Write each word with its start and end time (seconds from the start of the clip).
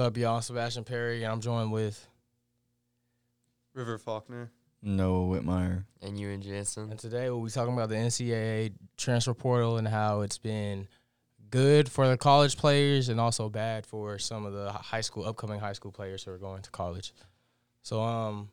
up, 0.00 0.16
y'all? 0.16 0.40
Sebastian 0.40 0.84
Perry, 0.84 1.22
and 1.22 1.32
I'm 1.32 1.40
joined 1.40 1.72
with. 1.72 2.06
River 3.74 3.98
Faulkner. 3.98 4.50
Noah 4.82 5.26
Whitmire. 5.26 5.84
And 6.00 6.18
you 6.18 6.30
and 6.30 6.42
Jansen. 6.42 6.90
And 6.90 6.98
today 6.98 7.28
we'll 7.28 7.44
be 7.44 7.50
talking 7.50 7.74
about 7.74 7.90
the 7.90 7.96
NCAA 7.96 8.72
transfer 8.96 9.34
portal 9.34 9.76
and 9.76 9.86
how 9.86 10.22
it's 10.22 10.38
been 10.38 10.88
good 11.50 11.88
for 11.88 12.08
the 12.08 12.16
college 12.16 12.56
players 12.56 13.08
and 13.08 13.20
also 13.20 13.48
bad 13.48 13.84
for 13.84 14.18
some 14.18 14.46
of 14.46 14.54
the 14.54 14.72
high 14.72 15.02
school, 15.02 15.26
upcoming 15.26 15.60
high 15.60 15.74
school 15.74 15.92
players 15.92 16.24
who 16.24 16.30
are 16.30 16.38
going 16.38 16.62
to 16.62 16.70
college. 16.70 17.12
So, 17.82 18.00
um, 18.00 18.48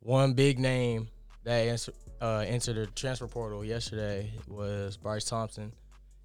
one 0.00 0.34
big 0.34 0.58
name 0.58 1.08
that 1.44 1.68
answer, 1.68 1.92
uh, 2.20 2.44
entered 2.46 2.76
the 2.76 2.86
transfer 2.86 3.26
portal 3.26 3.64
yesterday 3.64 4.30
was 4.46 4.96
Bryce 4.96 5.24
Thompson. 5.24 5.72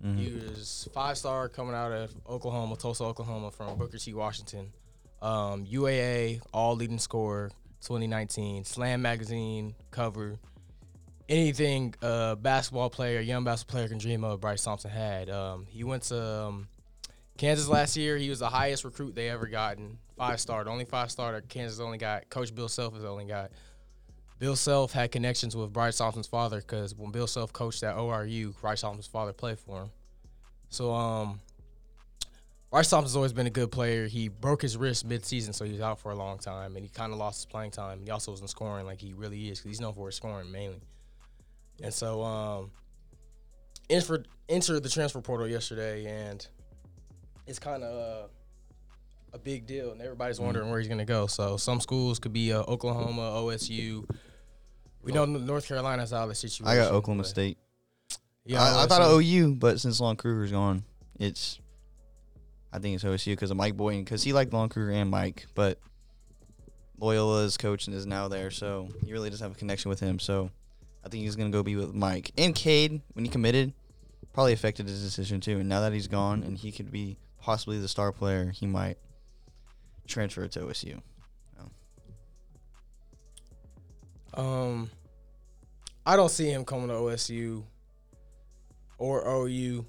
Mhm. 0.06 0.18
He 0.18 0.32
was 0.34 0.88
five 0.94 1.18
star 1.18 1.50
coming 1.50 1.74
out 1.74 1.92
of 1.92 2.14
Oklahoma, 2.30 2.76
Tulsa, 2.76 3.04
Oklahoma, 3.04 3.50
from 3.52 3.78
Booker 3.78 3.98
T. 3.98 4.14
Washington. 4.14 4.72
Um, 5.22 5.66
UAA, 5.66 6.41
all 6.54 6.76
leading 6.76 7.00
scorer, 7.00 7.50
2019. 7.82 8.66
Slam 8.66 9.02
magazine 9.02 9.73
cover. 9.90 10.38
Anything 11.27 11.96
a 12.04 12.36
basketball 12.40 12.91
player, 12.91 13.20
young 13.20 13.44
basketball 13.44 13.80
player 13.80 13.88
can 13.88 13.98
dream 13.98 14.23
of, 14.23 14.41
Bryce 14.41 14.63
Thompson 14.63 14.91
had. 14.91 15.27
Um, 15.32 15.66
he 15.68 15.84
went 15.84 16.04
to 16.04 16.24
um, 16.24 16.68
Kansas 17.38 17.68
last 17.68 17.98
year. 17.98 18.16
He 18.18 18.30
was 18.30 18.38
the 18.40 18.49
highest 18.49 18.84
recruit 18.84 19.16
they 19.16 19.30
ever 19.30 19.48
gotten. 19.48 19.98
Five 20.18 20.40
star, 20.40 20.63
the 20.63 20.70
only 20.70 20.85
five 20.85 21.10
star 21.10 21.32
that 21.32 21.49
Kansas 21.49 21.80
only 21.80 21.98
got. 21.98 22.30
Coach 22.30 22.54
Bill 22.54 22.70
Self 22.70 22.94
has 22.94 23.04
only 23.04 23.26
got. 23.26 23.52
Bill 24.38 24.55
Self 24.55 24.91
had 24.91 25.12
connections 25.12 25.55
with 25.55 25.71
Bryce 25.71 25.98
Thompson's 25.98 26.27
father 26.27 26.59
because 26.59 26.93
when 26.93 27.12
Bill 27.12 27.27
Self 27.27 27.53
coached 27.53 27.84
at 27.84 27.95
ORU, 27.95 28.59
Bryce 28.59 28.81
Thompson's 28.81 29.07
father 29.07 29.31
played 29.31 29.59
for 29.59 29.84
him. 29.84 29.89
So 30.70 30.93
um, 30.93 31.39
Bryce 32.70 32.90
Thompson's 32.90 33.16
always 33.16 33.31
been 33.31 33.48
a 33.48 33.52
good 33.52 33.71
player. 33.71 34.07
He 34.07 34.27
broke 34.27 34.62
his 34.62 34.76
wrist 34.76 35.05
mid-season, 35.05 35.53
so 35.53 35.63
he 35.63 35.71
was 35.71 35.79
out 35.79 35.99
for 35.99 36.12
a 36.12 36.16
long 36.16 36.38
time, 36.38 36.76
and 36.76 36.84
he 36.84 36.90
kind 36.90 37.13
of 37.13 37.18
lost 37.18 37.37
his 37.37 37.45
playing 37.45 37.71
time. 37.71 38.01
He 38.04 38.10
also 38.10 38.32
wasn't 38.32 38.49
scoring 38.49 38.85
like 38.85 38.99
he 38.99 39.13
really 39.13 39.49
is 39.49 39.60
because 39.60 39.70
he's 39.70 39.82
known 39.82 39.93
for 39.93 40.07
his 40.07 40.15
scoring 40.15 40.51
mainly. 40.51 40.82
And 41.82 41.93
so 41.93 42.21
um, 42.23 42.71
entered 43.90 44.27
entered 44.49 44.84
the 44.84 44.90
transfer 44.90 45.21
portal 45.21 45.48
yesterday, 45.48 46.05
and 46.05 46.45
it's 47.48 47.60
kind 47.60 47.84
of 47.84 47.95
uh, 47.95 48.27
a 49.36 49.38
big 49.38 49.68
deal, 49.68 49.91
and 49.91 50.02
everybody's 50.02 50.40
wondering 50.40 50.70
where 50.70 50.80
he's 50.80 50.88
going 50.88 50.98
to 50.98 51.05
go. 51.05 51.28
So 51.28 51.58
some 51.58 51.82
schools 51.82 52.20
could 52.20 52.34
be 52.34 52.54
uh, 52.54 52.62
Oklahoma, 52.62 53.22
OSU. 53.22 54.10
We 55.02 55.12
know 55.12 55.26
North 55.26 55.68
Carolina's 55.68 56.14
out 56.14 56.24
of 56.24 56.30
the 56.30 56.36
situation. 56.36 56.68
I 56.68 56.76
got 56.76 56.91
Oklahoma 56.94 57.24
but- 57.24 57.30
State. 57.30 57.58
Yeah, 58.48 58.62
I, 58.62 58.84
I 58.84 58.88
thought 58.88 59.02
of 59.02 59.12
OSU. 59.12 59.41
OU, 59.41 59.56
but 59.56 59.80
since 59.80 60.00
Lon 60.00 60.16
Kruger's 60.16 60.52
gone, 60.52 60.84
it's. 61.20 61.60
I 62.72 62.80
think 62.80 62.96
it's 62.96 63.04
OSU 63.04 63.28
because 63.28 63.52
of 63.52 63.58
Mike 63.58 63.76
Boynton 63.78 64.03
because 64.03 64.22
he 64.24 64.34
liked 64.34 64.53
Lon 64.53 64.69
Kruger 64.69 64.91
and 64.91 65.09
Mike, 65.09 65.47
but 65.56 65.80
Loyola's 67.00 67.58
coach 67.58 67.88
is 67.88 68.06
now 68.06 68.28
there, 68.28 68.52
so 68.52 68.90
he 69.06 69.13
really 69.13 69.30
doesn't 69.30 69.44
have 69.44 69.56
a 69.56 69.59
connection 69.59 69.90
with 69.90 70.00
him. 70.00 70.19
So 70.19 70.52
I 71.03 71.09
think 71.09 71.24
he's 71.24 71.36
gonna 71.36 71.50
go 71.50 71.63
be 71.63 71.75
with 71.75 71.94
Mike 71.94 72.31
and 72.38 72.53
Cade 72.53 73.02
when 73.13 73.25
he 73.25 73.31
committed. 73.31 73.74
Probably 74.34 74.53
affected 74.53 74.88
his 74.88 75.02
decision 75.02 75.40
too. 75.40 75.59
And 75.59 75.69
now 75.69 75.81
that 75.81 75.94
he's 75.94 76.08
gone 76.08 76.44
and 76.44 76.58
he 76.58 76.72
could 76.72 76.91
be 76.91 77.18
possibly 77.41 77.80
the 77.80 77.88
star 77.88 78.12
player, 78.12 78.52
he 78.52 78.68
might 78.68 78.97
transfer 80.07 80.47
to 80.47 80.59
OSU. 80.59 81.01
Um, 84.35 84.89
I 86.06 86.16
don't 86.16 86.29
see 86.29 86.50
him 86.50 86.66
coming 86.66 86.89
to 86.89 86.94
OSU 86.94 87.63
or 88.97 89.28
OU 89.28 89.85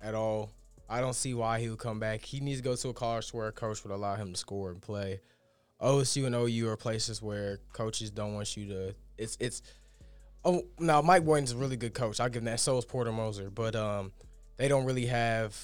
at 0.00 0.14
all. 0.14 0.50
I 0.88 1.00
don't 1.00 1.14
see 1.14 1.34
why 1.34 1.60
he 1.60 1.68
would 1.68 1.78
come 1.78 2.00
back. 2.00 2.24
He 2.24 2.40
needs 2.40 2.58
to 2.60 2.64
go 2.64 2.74
to 2.74 2.88
a 2.88 2.94
college 2.94 3.32
where 3.32 3.48
a 3.48 3.52
coach 3.52 3.82
would 3.84 3.92
allow 3.92 4.14
him 4.14 4.32
to 4.32 4.38
score 4.38 4.70
and 4.70 4.80
play. 4.80 5.20
OSU 5.80 6.26
and 6.26 6.34
OU 6.34 6.68
are 6.68 6.76
places 6.76 7.22
where 7.22 7.58
coaches 7.72 8.10
don't 8.10 8.34
want 8.34 8.56
you 8.56 8.66
to. 8.68 8.94
It's 9.18 9.36
it's. 9.40 9.62
Oh, 10.44 10.62
now 10.78 11.00
Mike 11.02 11.24
Boynton's 11.24 11.52
a 11.52 11.56
really 11.56 11.76
good 11.76 11.94
coach. 11.94 12.18
I'll 12.18 12.28
give 12.28 12.42
him 12.42 12.46
that. 12.46 12.60
So 12.60 12.78
is 12.78 12.84
Porter 12.84 13.12
Moser, 13.12 13.50
but 13.50 13.76
um, 13.76 14.12
they 14.56 14.68
don't 14.68 14.84
really 14.84 15.06
have 15.06 15.56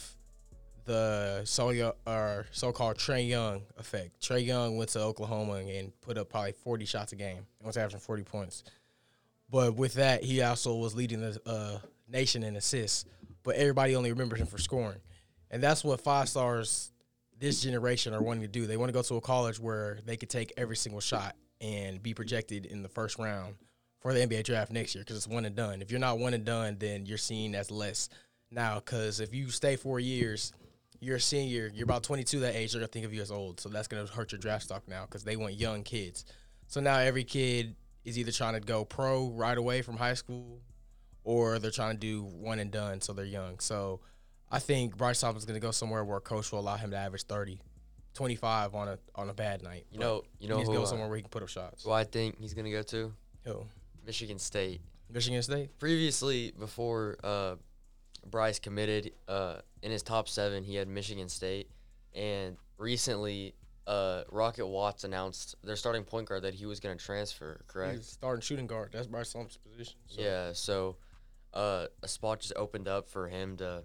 the 0.88 1.43
so 1.44 1.94
or 2.06 2.47
so-called 2.50 2.97
Trae 2.97 3.28
Young 3.28 3.62
effect. 3.76 4.21
Trae 4.21 4.44
Young 4.44 4.76
went 4.76 4.91
to 4.91 5.00
Oklahoma 5.00 5.54
and 5.54 5.93
put 6.00 6.19
up 6.19 6.31
probably 6.31 6.53
40 6.53 6.84
shots 6.87 7.12
a 7.12 7.16
game 7.16 7.47
and 7.59 7.66
was 7.66 7.76
averaging 7.76 8.00
40 8.00 8.25
points. 8.25 8.65
But 9.50 9.76
with 9.76 9.94
that, 9.94 10.25
he 10.25 10.43
also 10.43 10.75
was 10.75 10.94
leading 10.94 11.21
the 11.21 11.41
uh, 11.47 11.78
nation 12.09 12.43
in 12.43 12.56
assists. 12.56 13.04
But 13.44 13.56
everybody 13.56 13.94
only 13.94 14.10
remembers 14.10 14.41
him 14.41 14.47
for 14.47 14.59
scoring, 14.59 14.99
and 15.50 15.62
that's 15.62 15.84
what 15.84 16.00
five 16.00 16.28
stars 16.28 16.91
this 17.38 17.62
generation 17.62 18.12
are 18.12 18.20
wanting 18.20 18.43
to 18.43 18.49
do. 18.49 18.66
They 18.66 18.76
want 18.76 18.88
to 18.88 18.93
go 18.93 19.03
to 19.03 19.15
a 19.15 19.20
college 19.20 19.60
where 19.60 20.00
they 20.05 20.16
could 20.16 20.28
take 20.28 20.53
every 20.56 20.76
single 20.76 21.00
shot 21.00 21.37
and 21.60 22.03
be 22.03 22.15
projected 22.15 22.66
in 22.66 22.82
the 22.82 22.88
first 22.88 23.19
round 23.19 23.55
for 24.00 24.12
the 24.12 24.20
NBA 24.20 24.44
draft 24.44 24.72
next 24.72 24.94
year 24.94 25.05
because 25.05 25.16
it's 25.16 25.28
one 25.28 25.44
and 25.44 25.55
done. 25.55 25.81
If 25.82 25.91
you're 25.91 26.00
not 26.00 26.19
one 26.19 26.34
and 26.34 26.44
done, 26.44 26.76
then 26.78 27.06
you're 27.06 27.16
seen 27.16 27.55
as 27.55 27.70
less 27.70 28.09
now. 28.50 28.76
Because 28.76 29.20
if 29.20 29.32
you 29.32 29.50
stay 29.50 29.76
four 29.76 30.00
years, 30.00 30.53
you're 31.00 31.16
a 31.16 31.20
senior, 31.20 31.70
you're 31.72 31.84
about 31.84 32.03
22 32.03 32.41
that 32.41 32.54
age, 32.54 32.72
they're 32.72 32.81
gonna 32.81 32.88
think 32.88 33.04
of 33.04 33.14
you 33.14 33.22
as 33.22 33.31
old. 33.31 33.60
So 33.60 33.69
that's 33.69 33.88
gonna 33.88 34.06
hurt 34.06 34.32
your 34.32 34.38
draft 34.38 34.64
stock 34.64 34.86
now 34.88 35.04
because 35.04 35.25
they 35.25 35.36
want 35.36 35.54
young 35.54 35.82
kids. 35.82 36.25
So 36.66 36.81
now 36.81 36.98
every 36.98 37.25
kid 37.25 37.76
is 38.04 38.19
either 38.19 38.32
trying 38.32 38.54
to 38.54 38.60
go 38.60 38.84
pro 38.84 39.28
right 39.28 39.56
away 39.56 39.82
from 39.82 39.97
high 39.97 40.14
school, 40.14 40.60
or 41.25 41.58
they're 41.58 41.70
trying 41.70 41.94
to 41.94 42.00
do 42.00 42.22
one 42.22 42.58
and 42.58 42.70
done. 42.70 43.00
So 43.00 43.12
they're 43.12 43.25
young. 43.25 43.58
So 43.58 44.00
I 44.50 44.58
think 44.58 44.97
Bryce 44.97 45.20
Thompson's 45.20 45.44
gonna 45.44 45.60
go 45.60 45.70
somewhere 45.70 46.04
where 46.04 46.19
a 46.19 46.20
coach 46.20 46.50
will 46.53 46.60
allow 46.60 46.76
him 46.76 46.91
to 46.91 46.97
average 46.97 47.25
30, 47.25 47.60
25 48.14 48.75
on 48.75 48.88
a 48.88 48.98
on 49.14 49.31
a 49.31 49.34
bad 49.34 49.62
night. 49.62 49.87
You 49.91 49.98
know, 49.98 50.22
you 50.41 50.48
know 50.48 50.56
needs 50.56 50.69
who, 50.69 50.75
to 50.75 50.78
go 50.81 50.84
uh, 50.84 50.87
somewhere 50.87 51.08
where 51.08 51.16
he 51.16 51.22
can 51.22 51.31
put 51.31 51.42
up 51.42 51.48
shots. 51.48 51.84
Well, 51.84 51.94
I 51.94 52.04
think 52.04 52.41
he's 52.41 52.54
gonna 52.54 52.70
go 52.70 52.82
to? 52.82 53.12
Who? 53.44 53.64
Michigan 54.04 54.38
State. 54.38 54.81
Michigan 55.10 55.42
State. 55.42 55.78
Previously, 55.78 56.53
before 56.58 57.16
uh, 57.22 57.56
Bryce 58.27 58.59
committed, 58.59 59.12
uh, 59.27 59.56
in 59.83 59.91
his 59.91 60.03
top 60.03 60.29
seven, 60.29 60.65
he 60.65 60.75
had 60.75 60.89
Michigan 60.89 61.29
State, 61.29 61.71
and 62.15 62.56
recently, 62.77 63.55
uh, 63.87 64.25
Rocket 64.31 64.67
Watts 64.67 65.05
announced 65.05 65.55
their 65.62 65.77
starting 65.77 66.05
point 66.05 66.29
guard 66.29 66.43
that 66.43 66.55
he 66.55 66.67
was 66.67 66.79
gonna 66.81 66.97
transfer. 66.97 67.62
Correct. 67.67 67.97
He's 67.97 68.06
starting 68.06 68.43
shooting 68.43 68.67
guard. 68.67 68.91
That's 68.93 69.06
Bryce 69.06 69.33
Thompson's 69.33 69.56
position. 69.59 69.99
So. 70.06 70.21
Yeah, 70.21 70.53
so 70.53 70.97
uh, 71.55 71.87
a 72.03 72.09
spot 72.09 72.41
just 72.41 72.53
opened 72.56 72.89
up 72.89 73.09
for 73.09 73.29
him 73.29 73.56
to 73.59 73.84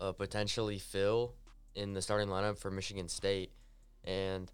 uh, 0.00 0.12
potentially 0.12 0.78
fill 0.78 1.34
in 1.74 1.94
the 1.94 2.02
starting 2.02 2.28
lineup 2.28 2.58
for 2.58 2.70
Michigan 2.70 3.08
State, 3.08 3.50
and 4.04 4.50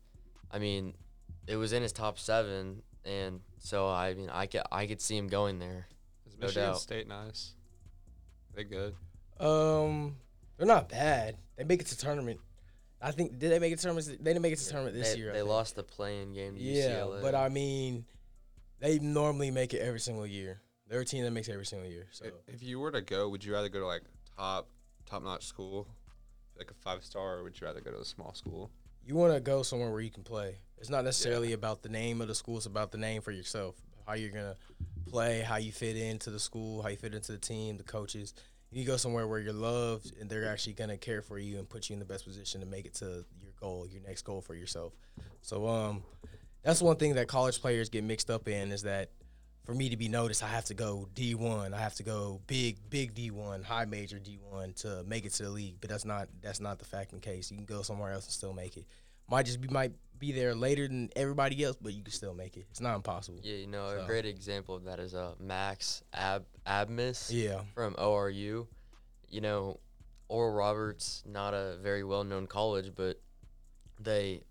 I 0.51 0.59
mean, 0.59 0.95
it 1.47 1.57
was 1.57 1.73
in 1.73 1.83
his 1.83 1.93
top 1.93 2.19
seven, 2.19 2.83
and 3.05 3.41
so 3.59 3.89
I 3.89 4.15
mean, 4.15 4.31
I 4.31 4.47
could 4.47 4.63
I 4.71 4.87
could 4.87 5.01
see 5.01 5.17
him 5.17 5.27
going 5.27 5.59
there. 5.59 5.89
Is 6.27 6.39
No 6.39 6.47
Michigan 6.47 6.71
doubt. 6.71 6.81
State 6.81 7.09
nice? 7.09 7.55
They 8.55 8.65
good. 8.65 8.95
Um, 9.41 10.17
they're 10.57 10.67
not 10.67 10.89
bad. 10.89 11.37
They 11.57 11.65
make 11.65 11.81
it 11.81 11.87
to 11.89 11.99
tournament. 11.99 12.41
I 13.03 13.11
think 13.11 13.39
did 13.39 13.51
they 13.51 13.59
make 13.59 13.73
it 13.73 13.77
to 13.77 13.83
tournament? 13.83 14.07
They 14.23 14.31
didn't 14.31 14.43
make 14.43 14.53
it 14.53 14.59
to 14.59 14.69
tournament 14.69 14.97
this 14.97 15.13
they, 15.13 15.19
year. 15.19 15.31
I 15.31 15.33
They 15.35 15.39
think. 15.41 15.49
lost 15.51 15.77
the 15.77 15.83
playing 15.83 16.33
game 16.33 16.55
to 16.57 16.61
Yeah, 16.61 17.01
UCLA. 17.01 17.23
but 17.23 17.35
I 17.35 17.49
mean, 17.49 18.05
they 18.81 18.99
normally 18.99 19.51
make 19.51 19.75
it 19.75 19.81
every 19.81 20.01
single 20.01 20.27
year. 20.27 20.61
They're 20.89 21.01
a 21.01 21.05
team 21.05 21.25
that 21.25 21.31
makes 21.31 21.49
it 21.49 21.53
every 21.53 21.67
single 21.67 21.89
year. 21.89 22.07
So 22.13 22.27
If 22.47 22.63
you 22.63 22.79
were 22.79 22.93
to 22.93 23.01
go, 23.01 23.29
would 23.29 23.45
you 23.45 23.53
rather 23.53 23.69
go 23.69 23.81
to 23.81 23.87
like 23.87 24.03
top 24.37 24.69
top 25.07 25.23
notch 25.23 25.47
school, 25.47 25.87
like 26.57 26.71
a 26.71 26.75
five 26.75 27.05
star, 27.05 27.39
or 27.39 27.43
would 27.43 27.61
you 27.61 27.67
rather 27.67 27.81
go 27.81 27.91
to 27.91 28.01
a 28.01 28.05
small 28.05 28.35
school? 28.35 28.71
you 29.07 29.15
want 29.15 29.35
to 29.35 29.41
go 29.41 29.63
somewhere 29.63 29.91
where 29.91 30.01
you 30.01 30.11
can 30.11 30.23
play. 30.23 30.57
It's 30.79 30.89
not 30.89 31.05
necessarily 31.05 31.53
about 31.53 31.83
the 31.83 31.89
name 31.91 32.21
of 32.23 32.29
the 32.29 32.35
school. 32.35 32.57
It's 32.57 32.67
about 32.67 32.91
the 32.91 32.97
name 32.99 33.21
for 33.21 33.33
yourself. 33.33 33.77
How 34.07 34.15
you're 34.15 34.31
gonna 34.31 34.57
play, 35.07 35.41
how 35.41 35.57
you 35.57 35.73
fit 35.73 35.97
into 35.97 36.31
the 36.31 36.41
school, 36.41 36.83
how 36.83 36.89
you 36.89 36.97
fit 36.97 37.15
into 37.15 37.33
the 37.33 37.39
team, 37.39 37.77
the 37.77 37.83
coaches. 37.85 38.35
You 38.71 38.85
go 38.85 38.97
somewhere 38.97 39.29
where 39.29 39.39
you're 39.39 39.53
loved 39.53 40.13
and 40.21 40.29
they're 40.29 40.49
actually 40.49 40.73
gonna 40.73 40.97
care 40.97 41.23
for 41.23 41.39
you 41.39 41.59
and 41.59 41.69
put 41.69 41.89
you 41.89 41.95
in 41.95 42.01
the 42.01 42.05
best 42.05 42.25
position 42.25 42.61
to 42.61 42.67
make 42.67 42.87
it 42.87 42.95
to 42.95 43.25
your 43.41 43.53
goal, 43.61 43.87
your 43.87 44.03
next 44.03 44.23
goal 44.23 44.41
for 44.41 44.55
yourself. 44.55 44.93
So 45.43 45.69
um, 45.69 46.03
that's 46.63 46.83
one 46.83 46.97
thing 46.97 47.15
that 47.15 47.29
college 47.29 47.61
players 47.61 47.89
get 47.89 48.03
mixed 48.05 48.31
up 48.31 48.49
in 48.49 48.73
is 48.73 48.83
that 48.83 49.11
for 49.65 49.75
me 49.75 49.89
to 49.89 49.97
be 49.97 50.09
noticed, 50.09 50.43
I 50.43 50.49
have 50.49 50.67
to 50.67 50.75
go 50.75 51.09
D1. 51.15 51.73
I 51.73 51.79
have 51.79 51.95
to 51.95 52.03
go 52.03 52.41
big, 52.47 52.77
big 52.91 53.15
D1, 53.15 53.65
high 53.65 53.87
major 53.87 54.19
D1 54.19 54.77
to 54.83 55.03
make 55.05 55.25
it 55.25 55.33
to 55.35 55.45
the 55.45 55.51
league. 55.51 55.77
But 55.81 55.91
that's 55.91 56.05
not 56.05 56.29
that's 56.43 56.61
not 56.61 56.79
the 56.79 56.85
fact 56.85 57.13
and 57.13 57.23
case. 57.23 57.51
You 57.51 57.57
can 57.57 57.67
go 57.67 57.83
somewhere 57.83 58.13
else 58.13 58.27
and 58.27 58.33
still 58.33 58.53
make 58.53 58.77
it. 58.77 58.85
Might 59.31 59.47
just 59.47 59.61
be 59.61 59.69
might 59.69 59.93
be 60.19 60.33
there 60.33 60.55
later 60.55 60.87
than 60.87 61.11
everybody 61.17 61.63
else, 61.65 61.77
but 61.81 61.93
you 61.93 62.03
can 62.03 62.13
still 62.13 62.35
make 62.35 62.57
it. 62.57 62.67
It's 62.71 62.81
not 62.81 62.95
impossible. 62.95 63.41
yeah, 63.43 63.57
you 63.57 63.67
know, 63.67 63.89
So- 63.97 64.05
a 64.05 64.07
great 64.07 64.27
example 64.27 64.75
of 64.77 64.85
that 64.85 65.01
is 65.01 65.15
uh, 65.15 65.35
Max 65.41 66.03
Ab 66.13 66.45
Abmas. 66.67 67.29
Yeah. 67.33 67.63
from 67.75 67.95
ORU. 67.95 68.67
You 69.29 69.41
know, 69.41 69.81
Oral 70.29 70.53
Roberts, 70.55 71.23
not 71.27 71.53
a 71.55 71.77
very 71.83 72.05
well 72.05 72.23
known 72.25 72.47
college, 72.47 72.93
but 72.95 73.21
they 74.01 74.43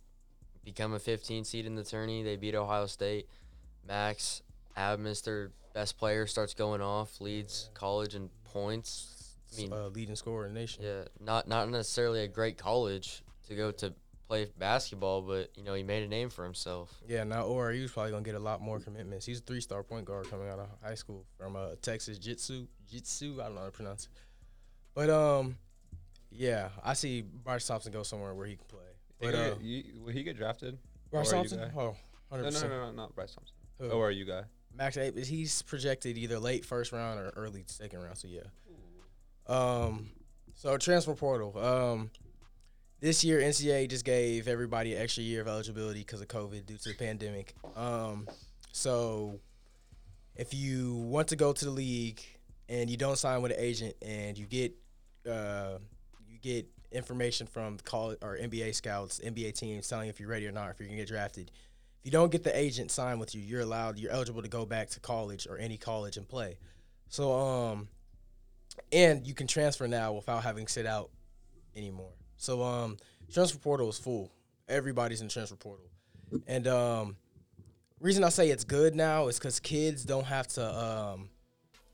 become 0.64 0.94
a 0.94 1.00
15 1.00 1.44
seed 1.46 1.66
in 1.66 1.76
the 1.76 1.84
tourney. 1.84 2.24
They 2.24 2.36
beat 2.36 2.56
Ohio 2.56 2.86
State. 2.88 3.28
Max 3.88 4.42
Abmas, 4.78 5.24
their 5.24 5.52
best 5.74 5.98
player, 5.98 6.28
starts 6.28 6.54
going 6.54 6.82
off, 6.82 7.20
leads 7.22 7.70
college 7.74 8.16
in 8.16 8.30
points. 8.44 9.36
I 9.54 9.62
mean, 9.62 9.74
uh, 9.74 9.88
leading 9.88 10.16
scorer 10.16 10.46
in 10.48 10.54
the 10.54 10.60
nation. 10.60 10.84
yeah, 10.84 11.04
not 11.20 11.48
not 11.48 11.70
necessarily 11.70 12.22
a 12.24 12.28
great 12.28 12.58
college, 12.58 13.24
to 13.48 13.56
go 13.56 13.72
to 13.72 13.94
play 14.34 14.48
basketball, 14.58 15.22
but 15.22 15.52
you 15.56 15.64
know 15.64 15.74
he 15.74 15.84
made 15.84 16.04
a 16.04 16.08
name 16.08 16.30
for 16.30 16.44
himself. 16.44 16.92
Yeah, 17.08 17.24
now 17.24 17.44
ORU's 17.44 17.92
probably 17.92 18.12
gonna 18.12 18.24
get 18.24 18.36
a 18.36 18.40
lot 18.40 18.62
more 18.62 18.80
commitments. 18.80 19.26
He's 19.26 19.40
a 19.40 19.44
three 19.44 19.62
star 19.62 19.84
point 19.84 20.06
guard 20.06 20.30
coming 20.30 20.50
out 20.50 20.60
of 20.60 20.68
high 20.84 20.96
school 20.96 21.26
from 21.38 21.56
uh, 21.56 21.76
Texas 21.82 22.18
Jitsu 22.18 22.66
Jitsu. 22.90 23.40
I 23.40 23.46
don't 23.46 23.56
know 23.56 23.62
how 23.62 23.66
to 23.68 23.72
pronounce 23.72 24.06
it. 24.06 24.10
But 24.96 25.10
um 25.10 25.58
yeah, 26.32 26.70
I 26.84 26.94
see 26.94 27.22
Bryce 27.22 27.68
Thompson 27.68 27.92
go 27.92 28.02
somewhere 28.02 28.34
where 28.34 28.48
he 28.48 28.56
can 28.56 28.66
play. 28.66 28.80
Think 29.20 29.34
But 29.34 29.40
uh, 29.40 29.56
you- 29.62 29.84
will 30.04 30.12
he 30.12 30.24
get 30.24 30.36
drafted? 30.36 30.80
Bryce 31.12 31.30
Thompson? 31.30 31.72
Oh, 31.78 31.96
100%. 32.32 32.42
No, 32.42 32.50
no, 32.50 32.60
no, 32.62 32.68
no, 32.86 32.92
not 32.92 33.14
Bryce 33.14 33.36
Thompson. 33.36 33.56
Who? 33.80 33.90
Or 33.92 34.08
are 34.08 34.12
you 34.12 34.26
guy? 34.26 34.42
Max 34.76 34.98
Ape, 34.98 35.16
he's 35.20 35.62
projected 35.62 36.18
either 36.18 36.40
late 36.40 36.66
first 36.66 36.92
round 36.92 37.20
or 37.20 37.32
early 37.36 37.64
second 37.68 38.02
round. 38.02 38.18
So 38.18 38.28
yeah. 38.28 38.42
Um, 39.46 40.10
so 40.56 40.76
transfer 40.78 41.14
portal. 41.14 41.56
Um, 41.56 42.10
this 43.04 43.22
year 43.22 43.42
NCAA 43.42 43.90
just 43.90 44.06
gave 44.06 44.48
everybody 44.48 44.96
an 44.96 45.02
extra 45.02 45.24
year 45.24 45.42
of 45.42 45.48
eligibility 45.50 46.00
because 46.00 46.22
of 46.22 46.30
COVID 46.30 46.66
due 46.66 46.78
to 46.78 46.90
the 46.90 46.96
pandemic. 46.96 47.54
Um, 47.76 48.30
so 48.72 49.42
if 50.38 50.54
you 50.54 50.96
want 50.96 51.28
to 51.28 51.36
go 51.36 51.52
to 51.52 51.66
the 51.66 51.72
league 51.72 52.22
and 52.70 52.90
you 52.90 52.96
don't 52.96 53.18
sign 53.18 53.42
with 53.42 53.52
an 53.52 53.58
agent 53.60 53.94
and 54.02 54.38
you 54.38 54.46
get 54.46 54.74
uh, 55.30 55.80
you 56.30 56.38
get 56.42 56.66
information 56.94 57.46
from 57.46 57.78
college 57.84 58.20
or 58.22 58.38
NBA 58.38 58.74
scouts, 58.74 59.20
NBA 59.20 59.54
teams 59.54 59.86
telling 59.90 60.08
if 60.08 60.22
you're 60.22 60.30
ready 60.30 60.48
or 60.48 60.54
not, 60.54 60.70
if 60.70 60.80
you're 60.80 60.88
gonna 60.88 60.98
get 60.98 61.10
drafted. 61.10 61.52
If 62.00 62.06
you 62.06 62.12
don't 62.12 62.32
get 62.32 62.44
the 62.44 62.58
agent 62.58 62.90
signed 62.90 63.20
with 63.20 63.36
you, 63.36 63.42
you're 63.42 63.62
allowed, 63.62 64.00
you're 64.00 64.14
eligible 64.14 64.44
to 64.44 64.48
go 64.48 64.66
back 64.66 64.90
to 64.92 65.02
college 65.02 65.46
or 65.46 65.58
any 65.58 65.76
college 65.76 66.16
and 66.16 66.26
play. 66.26 66.58
So, 67.10 67.34
um, 67.34 67.90
and 68.94 69.28
you 69.28 69.34
can 69.34 69.48
transfer 69.48 69.90
now 69.90 70.14
without 70.14 70.44
having 70.44 70.68
sit 70.68 70.86
out 70.86 71.10
anymore. 71.76 72.14
So, 72.38 72.62
um, 72.62 72.98
transfer 73.32 73.60
portal 73.60 73.90
is 73.90 73.98
full. 73.98 74.32
Everybody's 74.68 75.22
in 75.22 75.30
transfer 75.30 75.56
portal, 75.56 75.86
and 76.48 76.68
um, 76.68 77.16
reason 78.00 78.24
I 78.24 78.30
say 78.30 78.50
it's 78.50 78.64
good 78.64 78.96
now 78.96 79.28
is 79.28 79.40
because 79.40 79.60
kids 79.60 80.04
don't 80.04 80.26
have 80.26 80.48
to 80.50 80.84
um, 80.84 81.30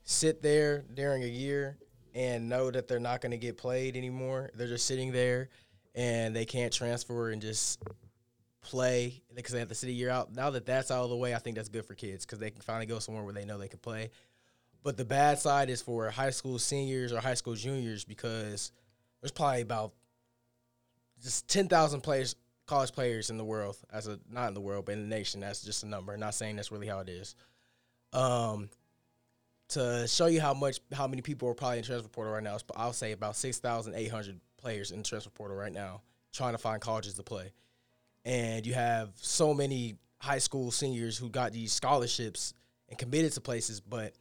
sit 0.04 0.42
there 0.42 0.84
during 0.94 1.22
a 1.22 1.28
year 1.28 1.78
and 2.14 2.48
know 2.48 2.70
that 2.70 2.88
they're 2.88 2.98
not 3.00 3.20
going 3.20 3.30
to 3.30 3.38
get 3.38 3.56
played 3.56 3.96
anymore. 3.96 4.50
They're 4.54 4.66
just 4.66 4.86
sitting 4.86 5.12
there, 5.12 5.48
and 5.94 6.34
they 6.34 6.44
can't 6.44 6.72
transfer 6.72 7.30
and 7.30 7.40
just 7.40 7.82
play 8.62 9.22
because 9.34 9.52
they 9.52 9.58
have 9.58 9.68
to 9.68 9.74
sit 9.74 9.88
a 9.88 9.92
year 9.92 10.10
out. 10.10 10.34
Now 10.34 10.50
that 10.50 10.66
that's 10.66 10.90
out 10.90 11.04
of 11.04 11.10
the 11.10 11.16
way, 11.16 11.34
I 11.34 11.38
think 11.38 11.56
that's 11.56 11.68
good 11.68 11.86
for 11.86 11.94
kids 11.94 12.26
because 12.26 12.38
they 12.38 12.50
can 12.50 12.60
finally 12.60 12.86
go 12.86 12.98
somewhere 12.98 13.24
where 13.24 13.32
they 13.32 13.44
know 13.44 13.58
they 13.58 13.68
can 13.68 13.78
play. 13.78 14.10
But 14.82 14.96
the 14.96 15.04
bad 15.04 15.38
side 15.38 15.70
is 15.70 15.82
for 15.82 16.10
high 16.10 16.30
school 16.30 16.58
seniors 16.58 17.12
or 17.12 17.20
high 17.20 17.34
school 17.34 17.54
juniors 17.54 18.04
because 18.04 18.72
there's 19.20 19.32
probably 19.32 19.60
about 19.60 19.92
just 21.22 21.48
ten 21.48 21.68
thousand 21.68 22.02
players, 22.02 22.36
college 22.66 22.92
players 22.92 23.30
in 23.30 23.36
the 23.36 23.44
world 23.44 23.76
as 23.92 24.06
a 24.06 24.18
not 24.30 24.48
in 24.48 24.54
the 24.54 24.60
world 24.60 24.86
but 24.86 24.92
in 24.92 25.02
the 25.02 25.08
nation. 25.08 25.40
That's 25.40 25.62
just 25.62 25.82
a 25.82 25.86
number. 25.86 26.16
Not 26.16 26.34
saying 26.34 26.56
that's 26.56 26.72
really 26.72 26.86
how 26.86 27.00
it 27.00 27.08
is. 27.08 27.34
Um, 28.12 28.68
to 29.70 30.06
show 30.08 30.26
you 30.26 30.40
how 30.40 30.54
much 30.54 30.80
how 30.92 31.06
many 31.06 31.22
people 31.22 31.48
are 31.48 31.54
probably 31.54 31.78
in 31.78 31.84
transfer 31.84 32.08
portal 32.08 32.32
right 32.32 32.42
now, 32.42 32.56
I'll 32.74 32.92
say 32.92 33.12
about 33.12 33.36
six 33.36 33.58
thousand 33.58 33.94
eight 33.94 34.10
hundred 34.10 34.40
players 34.56 34.90
in 34.90 35.02
transfer 35.02 35.30
portal 35.30 35.56
right 35.56 35.72
now 35.72 36.02
trying 36.32 36.52
to 36.52 36.58
find 36.58 36.80
colleges 36.80 37.14
to 37.14 37.22
play 37.22 37.50
and 38.24 38.66
you 38.66 38.74
have 38.74 39.10
so 39.16 39.54
many 39.54 39.96
high 40.18 40.38
school 40.38 40.70
seniors 40.70 41.16
who 41.16 41.28
got 41.28 41.52
these 41.52 41.72
scholarships 41.72 42.52
and 42.88 42.98
committed 42.98 43.32
to 43.32 43.40
places, 43.40 43.80
but 43.80 44.12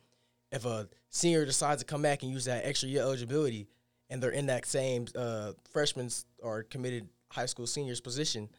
if 0.52 0.66
a 0.66 0.88
senior 1.10 1.46
decides 1.46 1.82
to 1.82 1.86
come 1.86 2.02
back 2.02 2.24
and 2.24 2.32
use 2.32 2.46
that 2.46 2.66
extra 2.66 2.88
year 2.88 3.02
eligibility 3.02 3.68
and 4.10 4.24
they're 4.24 4.32
in 4.32 4.48
that 4.48 4.66
same 4.66 5.06
uh, 5.16 5.52
freshman's 5.72 6.26
or 6.42 6.64
committed 6.64 7.10
high 7.32 7.46
school 7.46 7.68
seniors 7.68 8.02
position, 8.02 8.50